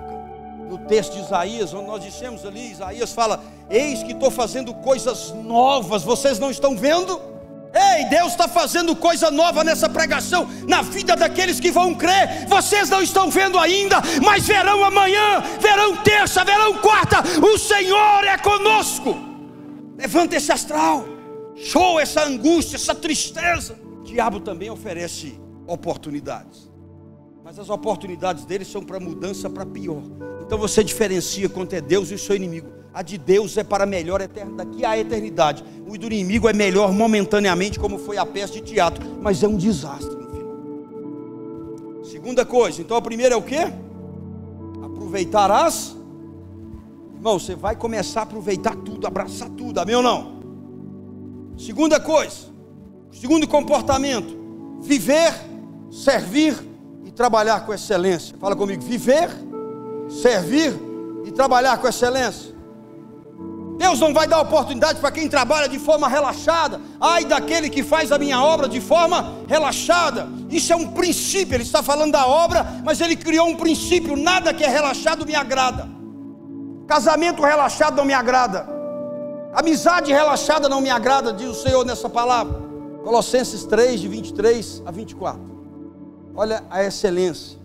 No 0.73 0.79
texto 0.79 1.13
de 1.13 1.21
Isaías, 1.21 1.75
onde 1.75 1.87
nós 1.87 2.03
dissemos 2.03 2.47
ali, 2.47 2.71
Isaías 2.71 3.13
fala: 3.13 3.45
Eis 3.69 4.03
que 4.03 4.13
estou 4.13 4.31
fazendo 4.31 4.73
coisas 4.73 5.31
novas, 5.45 6.03
vocês 6.03 6.39
não 6.39 6.51
estão 6.51 6.75
vendo? 6.75 7.21
Ei, 7.75 8.07
Deus 8.07 8.33
está 8.33 8.49
fazendo 8.49 8.97
coisa 8.97 9.31
nova 9.31 9.63
nessa 9.63 9.87
pregação, 9.87 10.49
na 10.67 10.81
vida 10.81 11.15
daqueles 11.15 11.61
que 11.61 11.71
vão 11.71 11.95
crer. 11.95 12.47
Vocês 12.49 12.89
não 12.89 13.03
estão 13.03 13.31
vendo 13.31 13.59
ainda, 13.59 13.97
mas 14.25 14.47
verão 14.47 14.83
amanhã, 14.83 15.43
verão 15.61 15.95
terça, 15.99 16.43
verão 16.43 16.79
quarta. 16.79 17.19
O 17.47 17.59
Senhor 17.59 18.25
é 18.25 18.39
conosco. 18.39 19.15
Levanta 19.99 20.37
esse 20.37 20.51
astral, 20.51 21.05
show 21.55 22.01
essa 22.01 22.25
angústia, 22.25 22.77
essa 22.77 22.95
tristeza. 22.95 23.79
O 24.01 24.05
diabo 24.05 24.41
também 24.41 24.71
oferece 24.71 25.39
oportunidades, 25.67 26.72
mas 27.45 27.59
as 27.59 27.69
oportunidades 27.69 28.45
dele 28.45 28.65
são 28.65 28.83
para 28.83 29.01
mudança 29.01 29.51
para 29.51 29.67
pior. 29.67 30.03
Então 30.41 30.57
você 30.57 30.85
diferencia 30.85 31.49
quanto 31.49 31.73
é 31.75 31.81
Deus 31.81 32.11
e 32.11 32.15
o 32.15 32.19
seu 32.19 32.37
inimigo. 32.37 32.69
A 32.95 33.03
de 33.03 33.17
Deus 33.19 33.57
é 33.57 33.65
para 33.65 33.87
melhor 33.87 34.21
eterno, 34.21 34.57
daqui 34.57 34.85
à 34.85 34.99
eternidade. 34.99 35.65
O 35.87 35.99
do 35.99 36.07
inimigo 36.07 36.49
é 36.49 36.53
melhor 36.53 36.93
momentaneamente, 36.93 37.81
como 37.81 37.99
foi 37.99 38.19
a 38.19 38.27
peça 38.27 38.53
de 38.53 38.61
teatro, 38.61 39.03
mas 39.21 39.43
é 39.43 39.49
um 39.49 39.57
desastre 39.57 40.15
no 40.15 40.29
final. 40.31 42.05
Segunda 42.05 42.45
coisa, 42.45 42.81
então 42.81 42.97
a 42.97 43.03
primeira 43.03 43.35
é 43.35 43.37
o 43.37 43.43
que? 43.43 43.59
Aproveitarás. 44.85 45.97
Irmão, 47.15 47.39
você 47.39 47.55
vai 47.55 47.75
começar 47.75 48.21
a 48.21 48.23
aproveitar 48.25 48.77
tudo, 48.77 49.07
abraçar 49.07 49.49
tudo, 49.51 49.79
amém 49.79 49.97
ou 49.97 50.03
não? 50.03 50.43
Segunda 51.57 51.99
coisa, 51.99 52.49
segundo 53.11 53.49
comportamento, 53.49 54.37
viver, 54.81 55.33
servir 55.91 56.72
trabalhar 57.15 57.65
com 57.67 57.73
excelência. 57.73 58.37
Fala 58.41 58.57
comigo, 58.57 58.83
viver, 58.83 59.31
servir 60.09 60.79
e 61.25 61.31
trabalhar 61.31 61.79
com 61.79 61.89
excelência. 61.89 62.53
Deus 63.77 63.99
não 63.99 64.15
vai 64.15 64.27
dar 64.27 64.41
oportunidade 64.41 65.01
para 65.01 65.11
quem 65.11 65.29
trabalha 65.29 65.69
de 65.69 65.79
forma 65.79 66.09
relaxada. 66.09 66.81
Ai 67.01 67.25
daquele 67.25 67.69
que 67.69 67.83
faz 67.83 68.13
a 68.13 68.19
minha 68.19 68.41
obra 68.43 68.69
de 68.69 68.81
forma 68.81 69.39
relaxada. 69.49 70.29
Isso 70.51 70.73
é 70.73 70.77
um 70.77 70.89
princípio. 70.93 71.57
Ele 71.57 71.65
está 71.65 71.83
falando 71.83 72.13
da 72.13 72.27
obra, 72.27 72.65
mas 72.85 73.01
ele 73.01 73.17
criou 73.17 73.49
um 73.49 73.57
princípio. 73.57 74.17
Nada 74.17 74.55
que 74.55 74.63
é 74.63 74.69
relaxado 74.69 75.27
me 75.27 75.35
agrada. 75.35 75.89
Casamento 76.87 77.43
relaxado 77.43 77.97
não 77.97 78.05
me 78.05 78.15
agrada. 78.15 78.69
Amizade 79.53 80.13
relaxada 80.13 80.69
não 80.69 80.81
me 80.81 80.89
agrada, 80.89 81.33
diz 81.33 81.49
o 81.49 81.55
Senhor 81.55 81.85
nessa 81.85 82.09
palavra. 82.09 82.61
Colossenses 83.03 83.65
3, 83.65 84.01
de 84.01 84.09
23 84.09 84.83
a 84.87 84.91
24. 84.91 85.52
Olha 86.35 86.65
a 86.71 86.83
excelência 86.83 87.59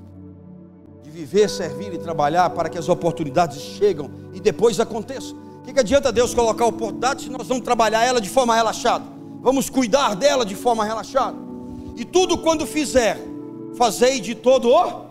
de 1.03 1.09
viver, 1.09 1.49
servir 1.49 1.93
e 1.93 1.97
trabalhar 1.97 2.49
para 2.51 2.69
que 2.69 2.77
as 2.77 2.89
oportunidades 2.89 3.61
chegam 3.61 4.11
e 4.33 4.39
depois 4.39 4.79
aconteçam 4.79 5.47
que, 5.67 5.73
que 5.73 5.79
adianta 5.81 6.13
Deus 6.13 6.33
colocar 6.33 6.65
oportunidade 6.65 7.23
se 7.23 7.29
nós 7.29 7.47
vamos 7.47 7.63
trabalhar 7.63 8.03
ela 8.03 8.21
de 8.21 8.29
forma 8.29 8.55
relaxada? 8.55 9.03
Vamos 9.41 9.69
cuidar 9.69 10.15
dela 10.15 10.45
de 10.45 10.55
forma 10.55 10.83
relaxada. 10.85 11.35
E 11.95 12.05
tudo 12.05 12.37
quando 12.37 12.65
fizer, 12.65 13.19
fazei 13.75 14.21
de 14.21 14.33
todo 14.33 14.69
o. 14.69 15.07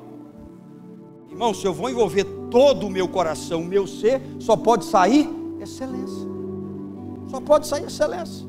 Irmão, 1.31 1.53
se 1.53 1.67
eu 1.67 1.75
vou 1.75 1.91
envolver 1.91 2.25
todo 2.51 2.87
o 2.87 2.91
meu 2.91 3.07
coração, 3.07 3.61
o 3.61 3.67
meu 3.67 3.87
ser, 3.87 4.23
só 4.41 4.57
pode 4.57 4.87
sair 4.87 5.29
excelência. 5.61 6.27
Só 7.31 7.41
pode 7.41 7.67
sair 7.67 7.85
excelência. 7.85 8.47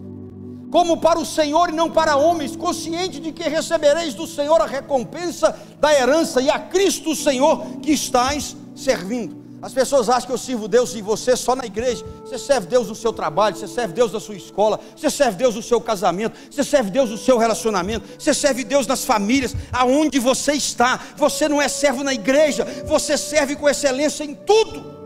Como 0.72 0.98
para 0.98 1.20
o 1.20 1.26
Senhor 1.26 1.70
e 1.70 1.74
não 1.74 1.90
para 1.90 2.18
homens, 2.18 2.56
consciente 2.56 3.20
de 3.20 3.32
que 3.32 3.48
recebereis 3.48 4.14
do 4.14 4.28
Senhor 4.28 4.62
a 4.62 4.66
recompensa 4.66 5.58
da 5.80 5.94
herança 5.94 6.42
e 6.42 6.50
a 6.50 6.60
Cristo 6.60 7.16
Senhor 7.16 7.66
que 7.82 7.92
estáis 7.92 8.56
servindo. 8.76 9.48
As 9.62 9.74
pessoas 9.74 10.08
acham 10.08 10.28
que 10.28 10.34
eu 10.34 10.38
sirvo 10.38 10.68
Deus 10.68 10.96
em 10.96 11.02
você 11.02 11.36
só 11.36 11.56
na 11.56 11.66
igreja. 11.66 12.06
Você 12.24 12.38
serve 12.38 12.68
Deus 12.68 12.90
no 12.90 12.96
seu 12.96 13.12
trabalho, 13.12 13.56
você 13.56 13.68
serve 13.68 13.94
Deus 13.94 14.12
na 14.12 14.20
sua 14.20 14.36
escola, 14.36 14.80
você 14.96 15.10
serve 15.10 15.38
Deus 15.38 15.56
no 15.56 15.64
seu 15.64 15.82
casamento, 15.82 16.38
você 16.52 16.64
serve 16.64 16.92
Deus 16.92 17.10
no 17.10 17.18
seu 17.18 17.38
relacionamento, 17.38 18.06
você 18.20 18.34
serve 18.34 18.64
Deus 18.64 18.86
nas 18.86 19.04
famílias, 19.04 19.56
aonde 19.72 20.20
você 20.20 20.54
está. 20.54 21.00
Você 21.16 21.50
não 21.50 21.62
é 21.62 21.68
servo 21.68 22.04
na 22.04 22.14
igreja, 22.14 22.66
você 22.86 23.18
serve 23.18 23.56
com 23.56 23.68
excelência 23.68 24.24
em 24.24 24.36
tudo. 24.36 24.97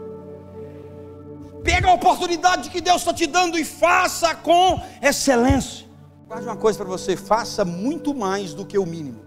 Pega 1.63 1.89
a 1.89 1.93
oportunidade 1.93 2.69
que 2.69 2.81
Deus 2.81 2.97
está 2.97 3.13
te 3.13 3.27
dando 3.27 3.57
e 3.57 3.63
faça 3.63 4.33
com 4.35 4.81
excelência. 5.01 5.85
Guarde 6.27 6.45
uma 6.45 6.55
coisa 6.55 6.77
para 6.79 6.87
você: 6.87 7.15
faça 7.15 7.63
muito 7.63 8.13
mais 8.13 8.53
do 8.53 8.65
que 8.65 8.77
o 8.77 8.85
mínimo. 8.85 9.19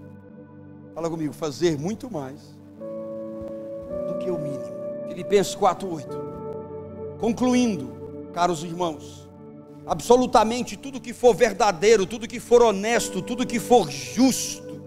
Fala 0.94 1.10
comigo, 1.10 1.32
fazer 1.32 1.78
muito 1.78 2.10
mais 2.10 2.40
do 4.08 4.18
que 4.18 4.30
o 4.30 4.38
mínimo. 4.38 4.64
Filipenses 5.08 5.54
4:8. 5.54 7.18
Concluindo, 7.20 8.30
caros 8.32 8.64
irmãos, 8.64 9.28
absolutamente 9.86 10.76
tudo 10.76 11.00
que 11.00 11.12
for 11.12 11.34
verdadeiro, 11.34 12.06
tudo 12.06 12.26
que 12.26 12.40
for 12.40 12.62
honesto, 12.62 13.22
tudo 13.22 13.46
que 13.46 13.60
for 13.60 13.90
justo, 13.90 14.80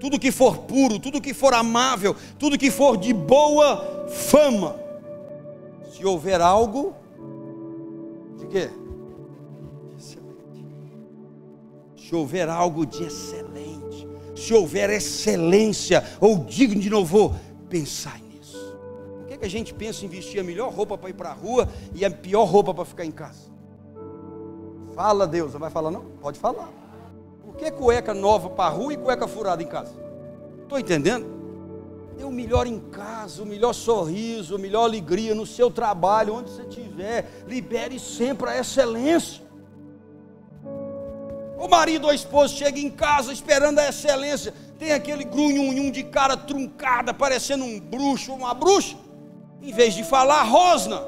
tudo 0.00 0.18
que 0.18 0.32
for 0.32 0.58
puro, 0.58 0.98
tudo 0.98 1.20
que 1.20 1.34
for 1.34 1.52
amável, 1.52 2.16
tudo 2.38 2.58
que 2.58 2.70
for 2.70 2.96
de 2.96 3.12
boa 3.12 4.08
fama. 4.08 4.85
Se 5.96 6.04
houver 6.04 6.40
algo 6.40 6.94
de 8.36 8.46
quê? 8.46 8.70
Excelente. 9.96 10.66
Se 11.96 12.14
houver 12.14 12.48
algo 12.48 12.84
de 12.84 13.04
excelente, 13.04 14.08
se 14.34 14.52
houver 14.52 14.90
excelência 14.90 16.04
ou 16.20 16.44
digno 16.44 16.80
de 16.80 16.90
louvor, 16.90 17.34
pensai 17.68 18.26
que, 19.36 19.40
que 19.40 19.44
a 19.44 19.50
gente 19.50 19.74
pensa 19.74 20.04
em 20.04 20.08
vestir 20.08 20.40
a 20.40 20.44
melhor 20.44 20.72
roupa 20.72 20.96
para 20.96 21.10
ir 21.10 21.14
para 21.14 21.30
a 21.30 21.34
rua 21.34 21.68
e 21.94 22.04
a 22.04 22.10
pior 22.10 22.44
roupa 22.44 22.72
para 22.72 22.84
ficar 22.84 23.04
em 23.04 23.10
casa? 23.10 23.50
Fala 24.94 25.26
Deus, 25.26 25.52
não 25.52 25.60
vai 25.60 25.70
falar 25.70 25.90
não? 25.90 26.04
Pode 26.20 26.38
falar. 26.38 26.70
Por 27.44 27.54
que 27.56 27.70
cueca 27.70 28.14
nova 28.14 28.48
para 28.50 28.66
a 28.66 28.70
rua 28.70 28.94
e 28.94 28.96
cueca 28.96 29.28
furada 29.28 29.62
em 29.62 29.66
casa? 29.66 29.92
Estou 30.62 30.78
entendendo? 30.78 31.35
Dê 32.16 32.24
o 32.24 32.30
melhor 32.30 32.66
em 32.66 32.80
casa, 32.80 33.42
o 33.42 33.46
melhor 33.46 33.74
sorriso, 33.74 34.54
a 34.54 34.58
melhor 34.58 34.84
alegria 34.84 35.34
no 35.34 35.44
seu 35.44 35.70
trabalho, 35.70 36.34
onde 36.34 36.50
você 36.50 36.62
estiver. 36.62 37.44
Libere 37.46 37.98
sempre 37.98 38.48
a 38.48 38.58
excelência. 38.58 39.42
O 41.58 41.68
marido 41.68 42.04
ou 42.04 42.10
a 42.10 42.14
esposa 42.14 42.54
chega 42.54 42.78
em 42.78 42.90
casa 42.90 43.32
esperando 43.32 43.78
a 43.78 43.88
excelência. 43.88 44.54
Tem 44.78 44.92
aquele 44.92 45.24
grunhunhum 45.24 45.90
de 45.90 46.02
cara 46.04 46.36
truncada, 46.36 47.12
parecendo 47.12 47.64
um 47.64 47.78
bruxo 47.78 48.32
ou 48.32 48.38
uma 48.38 48.54
bruxa. 48.54 48.96
Em 49.62 49.72
vez 49.72 49.94
de 49.94 50.04
falar, 50.04 50.42
rosna. 50.42 51.02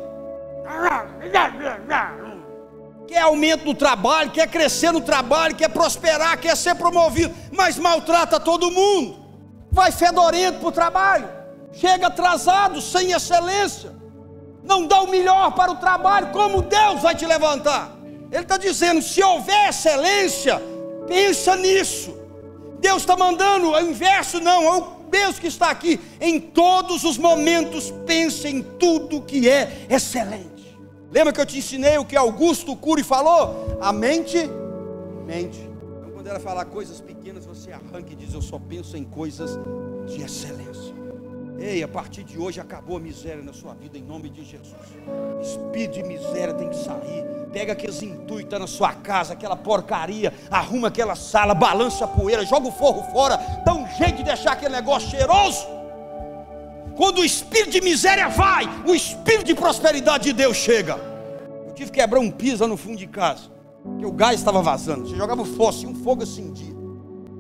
Quer 3.07 3.21
aumento 3.21 3.65
no 3.65 3.75
trabalho, 3.75 4.31
quer 4.31 4.47
crescer 4.49 4.93
no 4.93 5.01
trabalho, 5.01 5.57
quer 5.57 5.69
prosperar, 5.69 6.39
quer 6.39 6.55
ser 6.55 6.75
promovido, 6.75 7.35
mas 7.51 7.79
maltrata 7.79 8.39
todo 8.39 8.71
mundo. 8.71 9.18
Vai 9.79 9.93
fedorento 9.93 10.59
para 10.59 10.69
o 10.69 10.73
trabalho, 10.73 11.29
chega 11.73 12.09
atrasado, 12.09 12.81
sem 12.81 13.13
excelência, 13.13 13.95
não 14.65 14.89
dá 14.89 15.01
o 15.03 15.07
melhor 15.07 15.53
para 15.53 15.71
o 15.71 15.77
trabalho, 15.77 16.33
como 16.33 16.63
Deus 16.63 17.01
vai 17.01 17.15
te 17.15 17.25
levantar? 17.25 17.97
Ele 18.29 18.43
está 18.43 18.57
dizendo: 18.57 19.01
se 19.01 19.23
houver 19.23 19.69
excelência, 19.69 20.61
pensa 21.07 21.55
nisso. 21.55 22.13
Deus 22.81 23.03
está 23.03 23.17
mandando, 23.17 23.73
é 23.77 23.85
o 23.85 23.91
inverso, 23.91 24.41
não, 24.41 24.65
é 24.65 24.79
o 24.79 24.81
Deus 25.09 25.39
que 25.39 25.47
está 25.47 25.71
aqui, 25.71 26.01
em 26.21 26.41
todos 26.41 27.05
os 27.05 27.17
momentos, 27.17 27.95
pense 28.05 28.49
em 28.49 28.61
tudo 28.61 29.23
que 29.23 29.49
é 29.49 29.87
excelente. 29.89 30.77
Lembra 31.09 31.33
que 31.33 31.41
eu 31.41 31.47
te 31.47 31.57
ensinei 31.57 31.99
o 31.99 32.05
que 32.05 32.17
Augusto 32.17 32.75
Cury 32.75 33.05
falou? 33.05 33.79
A 33.81 33.93
mente, 33.93 34.39
mente. 35.25 35.68
Quando 36.29 36.37
ela 36.37 36.45
falar 36.45 36.67
coisas 36.67 37.01
pequenas, 37.01 37.47
você 37.47 37.73
arranca 37.73 38.13
e 38.13 38.15
diz: 38.15 38.35
Eu 38.35 38.43
só 38.43 38.59
penso 38.59 38.99
em 38.99 39.03
coisas 39.03 39.59
de 40.07 40.21
excelência. 40.21 40.95
Ei, 41.59 41.83
a 41.83 41.89
partir 41.89 42.23
de 42.23 42.39
hoje 42.39 42.61
acabou 42.61 42.99
a 42.99 43.01
miséria 43.01 43.43
na 43.43 43.55
sua 43.55 43.73
vida, 43.73 43.97
em 43.97 44.03
nome 44.03 44.29
de 44.29 44.45
Jesus. 44.45 44.77
Espírito 45.41 45.95
de 45.95 46.03
miséria 46.03 46.53
tem 46.53 46.69
que 46.69 46.77
sair. 46.77 47.25
Pega 47.51 47.73
aqueles 47.73 48.03
intuitos 48.03 48.51
tá 48.51 48.59
na 48.59 48.67
sua 48.67 48.93
casa, 48.93 49.33
aquela 49.33 49.57
porcaria, 49.57 50.31
arruma 50.51 50.89
aquela 50.89 51.17
sala, 51.17 51.55
balança 51.55 52.05
a 52.05 52.09
poeira, 52.09 52.45
joga 52.45 52.69
o 52.69 52.73
forro 52.73 53.11
fora, 53.11 53.39
dá 53.65 53.73
um 53.73 53.89
jeito 53.97 54.19
de 54.19 54.25
deixar 54.25 54.53
aquele 54.53 54.75
negócio 54.75 55.09
cheiroso. 55.09 55.67
Quando 56.95 57.23
o 57.23 57.25
espírito 57.25 57.71
de 57.71 57.81
miséria 57.81 58.29
vai, 58.29 58.67
o 58.87 58.95
espírito 58.95 59.45
de 59.45 59.55
prosperidade 59.55 60.25
de 60.25 60.35
Deus 60.35 60.59
chega. 60.59 60.99
Eu 61.67 61.73
tive 61.73 61.91
que 61.91 61.99
quebrar 61.99 62.21
um 62.21 62.31
piso 62.31 62.67
no 62.67 62.77
fundo 62.77 62.99
de 62.99 63.07
casa, 63.07 63.45
porque 63.83 64.05
o 64.05 64.13
gás 64.13 64.39
estava 64.39 64.63
vazando. 64.63 65.09
Você 65.09 65.17
jogava 65.17 65.45
fóssil, 65.45 65.89
um 65.89 65.95
fogo 65.95 66.23
acendia. 66.23 66.75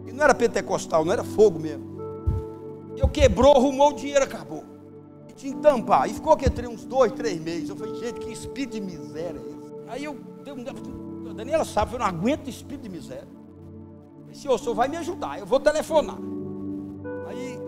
E 0.06 0.12
não 0.12 0.24
era 0.24 0.34
pentecostal, 0.34 1.04
não 1.04 1.12
era 1.12 1.24
fogo 1.24 1.58
mesmo. 1.58 1.98
Eu 2.96 3.08
quebrou, 3.08 3.56
arrumou 3.56 3.90
o 3.90 3.92
dinheiro, 3.92 4.24
acabou. 4.24 4.64
E 5.28 5.32
tinha 5.32 5.54
que 5.54 5.60
tampar. 5.60 6.08
E 6.08 6.14
ficou 6.14 6.36
entre 6.40 6.66
uns 6.66 6.84
dois, 6.84 7.12
três 7.12 7.40
meses. 7.40 7.68
Eu 7.68 7.76
falei, 7.76 7.94
gente, 7.96 8.20
que 8.20 8.32
espírito 8.32 8.72
de 8.72 8.80
miséria 8.80 9.38
é 9.38 9.50
esse? 9.50 9.74
Aí 9.88 10.04
eu, 10.04 10.16
a 11.30 11.32
Daniela 11.32 11.64
sabe, 11.64 11.94
eu 11.94 11.98
não 11.98 12.06
aguento 12.06 12.48
espírito 12.48 12.82
de 12.82 12.88
miséria. 12.88 13.28
Disse, 14.30 14.48
o 14.48 14.58
senhor 14.58 14.74
vai 14.74 14.88
me 14.88 14.96
ajudar, 14.96 15.38
eu 15.38 15.46
vou 15.46 15.58
telefonar. 15.58 16.18
Aí 17.28 17.58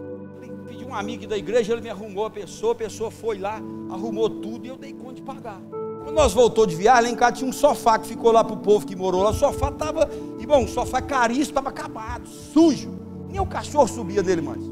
pedi 0.66 0.84
um 0.84 0.94
amigo 0.94 1.26
da 1.26 1.36
igreja, 1.36 1.72
ele 1.72 1.82
me 1.82 1.90
arrumou 1.90 2.26
a 2.26 2.30
pessoa, 2.30 2.72
a 2.72 2.76
pessoa 2.76 3.10
foi 3.10 3.38
lá, 3.38 3.60
arrumou 3.90 4.28
tudo 4.28 4.66
e 4.66 4.68
eu 4.68 4.76
dei 4.76 4.92
conta 4.92 5.14
de 5.14 5.22
pagar. 5.22 5.60
Quando 6.02 6.14
nós 6.14 6.32
voltou 6.32 6.66
de 6.66 6.74
viagem, 6.74 7.04
lá 7.04 7.10
em 7.10 7.16
casa 7.16 7.32
tinha 7.36 7.48
um 7.48 7.52
sofá 7.52 7.98
que 7.98 8.06
ficou 8.06 8.32
lá 8.32 8.42
para 8.42 8.54
o 8.54 8.58
povo 8.58 8.86
que 8.86 8.96
morou 8.96 9.22
lá. 9.22 9.30
O 9.30 9.34
sofá 9.34 9.68
estava, 9.68 10.10
irmão, 10.38 10.64
o 10.64 10.68
sofá 10.68 11.00
caríssimo, 11.00 11.50
estava 11.50 11.68
acabado, 11.68 12.26
sujo. 12.26 12.90
Nem 13.28 13.40
o 13.40 13.46
cachorro 13.46 13.86
subia 13.86 14.22
dele 14.22 14.40
mais. 14.40 14.62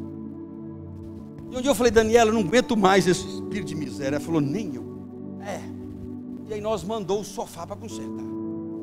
E 1.50 1.56
um 1.56 1.60
dia 1.60 1.70
eu 1.70 1.74
falei, 1.74 1.92
Daniela, 1.92 2.30
eu 2.30 2.34
não 2.34 2.40
aguento 2.40 2.76
mais 2.76 3.06
esse 3.06 3.26
espírito 3.26 3.68
de 3.68 3.74
miséria. 3.74 4.16
Ela 4.16 4.24
falou, 4.24 4.40
nem 4.40 4.74
eu. 4.74 4.84
É. 5.42 5.60
E 6.48 6.54
aí 6.54 6.60
nós 6.60 6.82
mandou 6.82 7.20
o 7.20 7.24
sofá 7.24 7.66
para 7.66 7.76
consertar. 7.76 8.24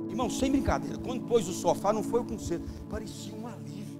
Irmão, 0.07 0.29
sem 0.29 0.51
brincadeira, 0.51 0.97
quando 0.97 1.21
pôs 1.23 1.47
o 1.49 1.53
sofá, 1.53 1.91
não 1.91 2.01
foi 2.01 2.21
o 2.21 2.23
conserto, 2.23 2.63
parecia 2.89 3.33
um 3.33 3.47
alívio. 3.47 3.99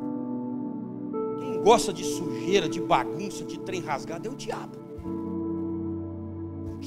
Quem 1.40 1.62
gosta 1.62 1.92
de 1.92 2.04
sujeira, 2.04 2.70
de 2.70 2.80
bagunça, 2.80 3.44
de 3.44 3.60
trem 3.60 3.82
rasgado, 3.82 4.28
é 4.28 4.32
o 4.32 4.36
diabo. 4.36 4.85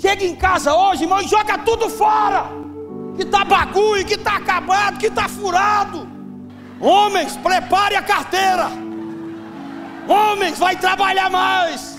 Chega 0.00 0.24
em 0.24 0.34
casa 0.34 0.74
hoje, 0.74 1.02
irmão, 1.02 1.20
e 1.20 1.26
joga 1.26 1.58
tudo 1.58 1.88
fora. 1.90 2.46
Que 3.16 3.22
está 3.22 3.44
bagulho, 3.44 4.04
que 4.04 4.14
está 4.14 4.36
acabado, 4.36 4.98
que 4.98 5.06
está 5.06 5.28
furado. 5.28 6.06
Homens, 6.80 7.36
prepare 7.36 7.96
a 7.96 8.02
carteira. 8.02 8.70
Homens, 10.06 10.58
vai 10.58 10.76
trabalhar 10.76 11.28
mais. 11.28 11.98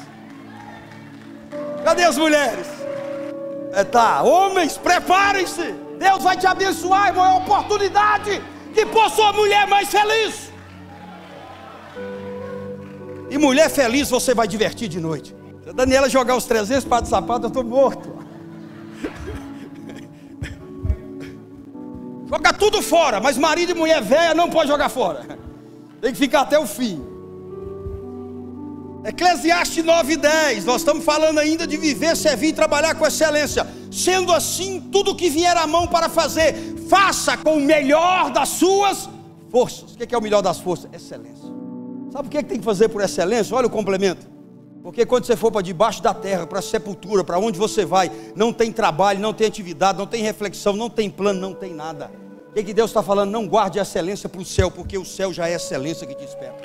Cadê 1.83 2.03
as 2.03 2.17
mulheres? 2.17 2.67
É, 3.73 3.83
tá, 3.83 4.21
homens, 4.21 4.77
preparem-se. 4.77 5.75
Deus 5.99 6.23
vai 6.23 6.37
te 6.37 6.47
abençoar, 6.47 7.07
irmão. 7.07 7.25
É 7.25 7.29
uma 7.29 7.39
oportunidade 7.39 8.41
de 8.73 8.85
pôr 8.85 9.09
sua 9.09 9.33
mulher 9.33 9.67
mais 9.67 9.89
feliz. 9.89 10.49
E 13.29 13.37
mulher 13.37 13.69
feliz 13.69 14.09
você 14.09 14.33
vai 14.33 14.47
divertir 14.47 14.87
de 14.87 14.99
noite. 14.99 15.38
A 15.69 15.71
Daniela 15.71 16.09
jogar 16.09 16.35
os 16.35 16.45
300 16.45 16.83
pares 16.85 17.03
de 17.03 17.09
sapato, 17.11 17.45
eu 17.45 17.49
estou 17.49 17.63
morto. 17.63 18.17
Joga 22.27 22.53
tudo 22.53 22.81
fora, 22.81 23.19
mas 23.19 23.37
marido 23.37 23.71
e 23.71 23.75
mulher 23.75 24.01
velha 24.01 24.33
não 24.33 24.49
pode 24.49 24.67
jogar 24.67 24.89
fora. 24.89 25.37
Tem 26.01 26.11
que 26.11 26.17
ficar 26.17 26.41
até 26.41 26.57
o 26.57 26.65
fim. 26.65 27.05
Eclesiastes 29.05 29.83
9:10, 29.83 30.65
nós 30.65 30.81
estamos 30.81 31.05
falando 31.05 31.37
ainda 31.37 31.67
de 31.67 31.77
viver, 31.77 32.17
servir 32.17 32.47
e 32.47 32.53
trabalhar 32.53 32.95
com 32.95 33.05
excelência. 33.05 33.65
Sendo 33.91 34.33
assim, 34.33 34.81
tudo 34.91 35.15
que 35.15 35.29
vier 35.29 35.55
à 35.55 35.67
mão 35.67 35.87
para 35.87 36.09
fazer, 36.09 36.55
faça 36.89 37.37
com 37.37 37.57
o 37.57 37.61
melhor 37.61 38.31
das 38.31 38.49
suas 38.49 39.07
forças. 39.51 39.93
O 39.93 39.97
que 39.97 40.13
é 40.13 40.17
o 40.17 40.21
melhor 40.21 40.41
das 40.41 40.59
forças? 40.59 40.89
Excelência. 40.91 41.49
Sabe 42.11 42.27
o 42.27 42.31
que, 42.31 42.37
é 42.39 42.43
que 42.43 42.49
tem 42.49 42.59
que 42.59 42.65
fazer 42.65 42.89
por 42.89 43.01
excelência? 43.01 43.55
Olha 43.55 43.67
o 43.67 43.69
complemento. 43.69 44.38
Porque 44.81 45.05
quando 45.05 45.25
você 45.25 45.35
for 45.35 45.51
para 45.51 45.61
debaixo 45.61 46.01
da 46.01 46.13
terra, 46.13 46.47
para 46.47 46.59
a 46.59 46.61
sepultura, 46.61 47.23
para 47.23 47.37
onde 47.37 47.59
você 47.59 47.85
vai, 47.85 48.09
não 48.35 48.53
tem 48.53 48.71
trabalho, 48.71 49.19
não 49.19 49.33
tem 49.33 49.47
atividade, 49.47 49.97
não 49.97 50.07
tem 50.07 50.23
reflexão, 50.23 50.73
não 50.73 50.89
tem 50.89 51.09
plano, 51.09 51.39
não 51.39 51.53
tem 51.53 51.73
nada. 51.73 52.09
O 52.49 52.53
que, 52.53 52.63
que 52.63 52.73
Deus 52.73 52.89
está 52.89 53.03
falando? 53.03 53.29
Não 53.29 53.47
guarde 53.47 53.77
a 53.77 53.81
excelência 53.81 54.29
para 54.29 54.41
o 54.41 54.45
céu, 54.45 54.71
porque 54.71 54.97
o 54.97 55.05
céu 55.05 55.33
já 55.33 55.49
é 55.49 55.53
excelência 55.53 56.07
que 56.07 56.15
te 56.15 56.23
espera. 56.23 56.55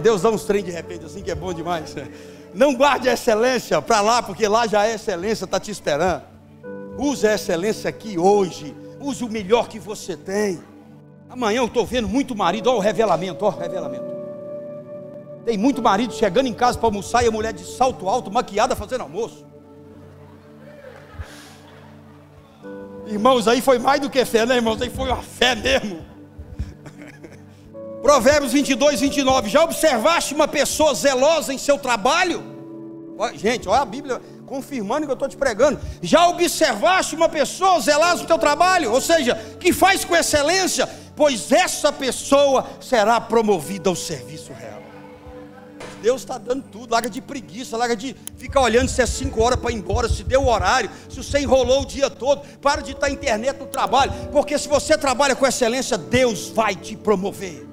Deus 0.00 0.22
dá 0.22 0.30
uns 0.30 0.44
trem 0.44 0.62
de 0.62 0.70
repente 0.70 1.04
assim 1.06 1.22
que 1.22 1.30
é 1.30 1.34
bom 1.34 1.52
demais. 1.52 1.94
Não 2.54 2.74
guarde 2.74 3.08
a 3.08 3.14
excelência 3.14 3.80
para 3.80 4.00
lá, 4.00 4.22
porque 4.22 4.46
lá 4.46 4.66
já 4.66 4.86
é 4.86 4.94
excelência, 4.94 5.44
está 5.44 5.58
te 5.58 5.70
esperando. 5.70 6.22
Use 6.98 7.26
a 7.26 7.34
excelência 7.34 7.88
aqui 7.88 8.18
hoje. 8.18 8.76
Use 9.00 9.24
o 9.24 9.28
melhor 9.28 9.68
que 9.68 9.78
você 9.78 10.16
tem. 10.16 10.60
Amanhã 11.28 11.60
eu 11.60 11.66
estou 11.66 11.86
vendo 11.86 12.06
muito 12.06 12.36
marido, 12.36 12.68
olha 12.68 12.78
o 12.78 12.80
revelamento, 12.80 13.44
olha 13.44 13.56
o 13.56 13.58
revelamento. 13.58 14.11
Tem 15.44 15.58
muito 15.58 15.82
marido 15.82 16.14
chegando 16.14 16.46
em 16.46 16.54
casa 16.54 16.78
para 16.78 16.86
almoçar 16.86 17.24
e 17.24 17.26
a 17.28 17.30
mulher 17.30 17.52
de 17.52 17.64
salto 17.64 18.08
alto, 18.08 18.30
maquiada, 18.30 18.76
fazendo 18.76 19.00
almoço. 19.00 19.44
Irmãos, 23.06 23.48
aí 23.48 23.60
foi 23.60 23.78
mais 23.78 24.00
do 24.00 24.08
que 24.08 24.24
fé, 24.24 24.46
né, 24.46 24.56
irmãos? 24.56 24.80
Aí 24.80 24.88
foi 24.88 25.08
uma 25.08 25.22
fé 25.22 25.54
mesmo. 25.54 26.04
Provérbios 28.00 28.52
22, 28.52 29.00
29. 29.00 29.50
Já 29.50 29.64
observaste 29.64 30.32
uma 30.34 30.46
pessoa 30.46 30.94
zelosa 30.94 31.52
em 31.52 31.58
seu 31.58 31.76
trabalho? 31.76 32.50
Gente, 33.34 33.68
olha 33.68 33.82
a 33.82 33.84
Bíblia 33.84 34.20
confirmando 34.46 35.06
que 35.06 35.10
eu 35.10 35.14
estou 35.14 35.28
te 35.28 35.36
pregando. 35.36 35.80
Já 36.00 36.28
observaste 36.28 37.14
uma 37.14 37.28
pessoa 37.28 37.80
zelosa 37.80 38.22
no 38.22 38.26
teu 38.26 38.38
trabalho? 38.38 38.92
Ou 38.92 39.00
seja, 39.00 39.34
que 39.58 39.72
faz 39.72 40.04
com 40.04 40.14
excelência? 40.14 40.88
Pois 41.16 41.50
essa 41.50 41.92
pessoa 41.92 42.66
será 42.80 43.20
promovida 43.20 43.88
ao 43.88 43.96
serviço 43.96 44.52
real. 44.52 44.81
Deus 46.02 46.22
está 46.22 46.36
dando 46.36 46.64
tudo. 46.64 46.90
Larga 46.90 47.08
de 47.08 47.20
preguiça, 47.20 47.76
larga 47.76 47.94
de 47.94 48.14
ficar 48.36 48.60
olhando 48.60 48.88
se 48.88 49.00
é 49.00 49.06
cinco 49.06 49.40
horas 49.40 49.58
para 49.58 49.70
ir 49.70 49.76
embora, 49.76 50.08
se 50.08 50.24
deu 50.24 50.42
o 50.42 50.48
horário, 50.48 50.90
se 51.08 51.22
você 51.22 51.38
enrolou 51.38 51.82
o 51.82 51.86
dia 51.86 52.10
todo. 52.10 52.42
Para 52.58 52.82
de 52.82 52.90
estar 52.90 53.06
na 53.06 53.14
internet 53.14 53.58
no 53.58 53.66
trabalho, 53.66 54.12
porque 54.32 54.58
se 54.58 54.68
você 54.68 54.98
trabalha 54.98 55.36
com 55.36 55.46
excelência, 55.46 55.96
Deus 55.96 56.48
vai 56.48 56.74
te 56.74 56.96
promover. 56.96 57.66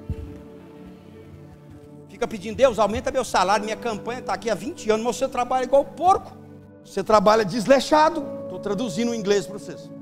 Fica 2.08 2.28
pedindo, 2.28 2.56
Deus, 2.56 2.78
aumenta 2.78 3.10
meu 3.10 3.24
salário, 3.24 3.64
minha 3.64 3.76
campanha 3.76 4.20
está 4.20 4.34
aqui 4.34 4.48
há 4.48 4.54
20 4.54 4.90
anos, 4.90 5.04
mas 5.04 5.16
você 5.16 5.26
trabalha 5.26 5.64
igual 5.64 5.84
porco. 5.84 6.36
Você 6.84 7.02
trabalha 7.02 7.44
desleixado. 7.44 8.24
Estou 8.44 8.58
traduzindo 8.58 9.10
o 9.10 9.14
inglês 9.14 9.46
para 9.46 9.58
vocês. 9.58 9.99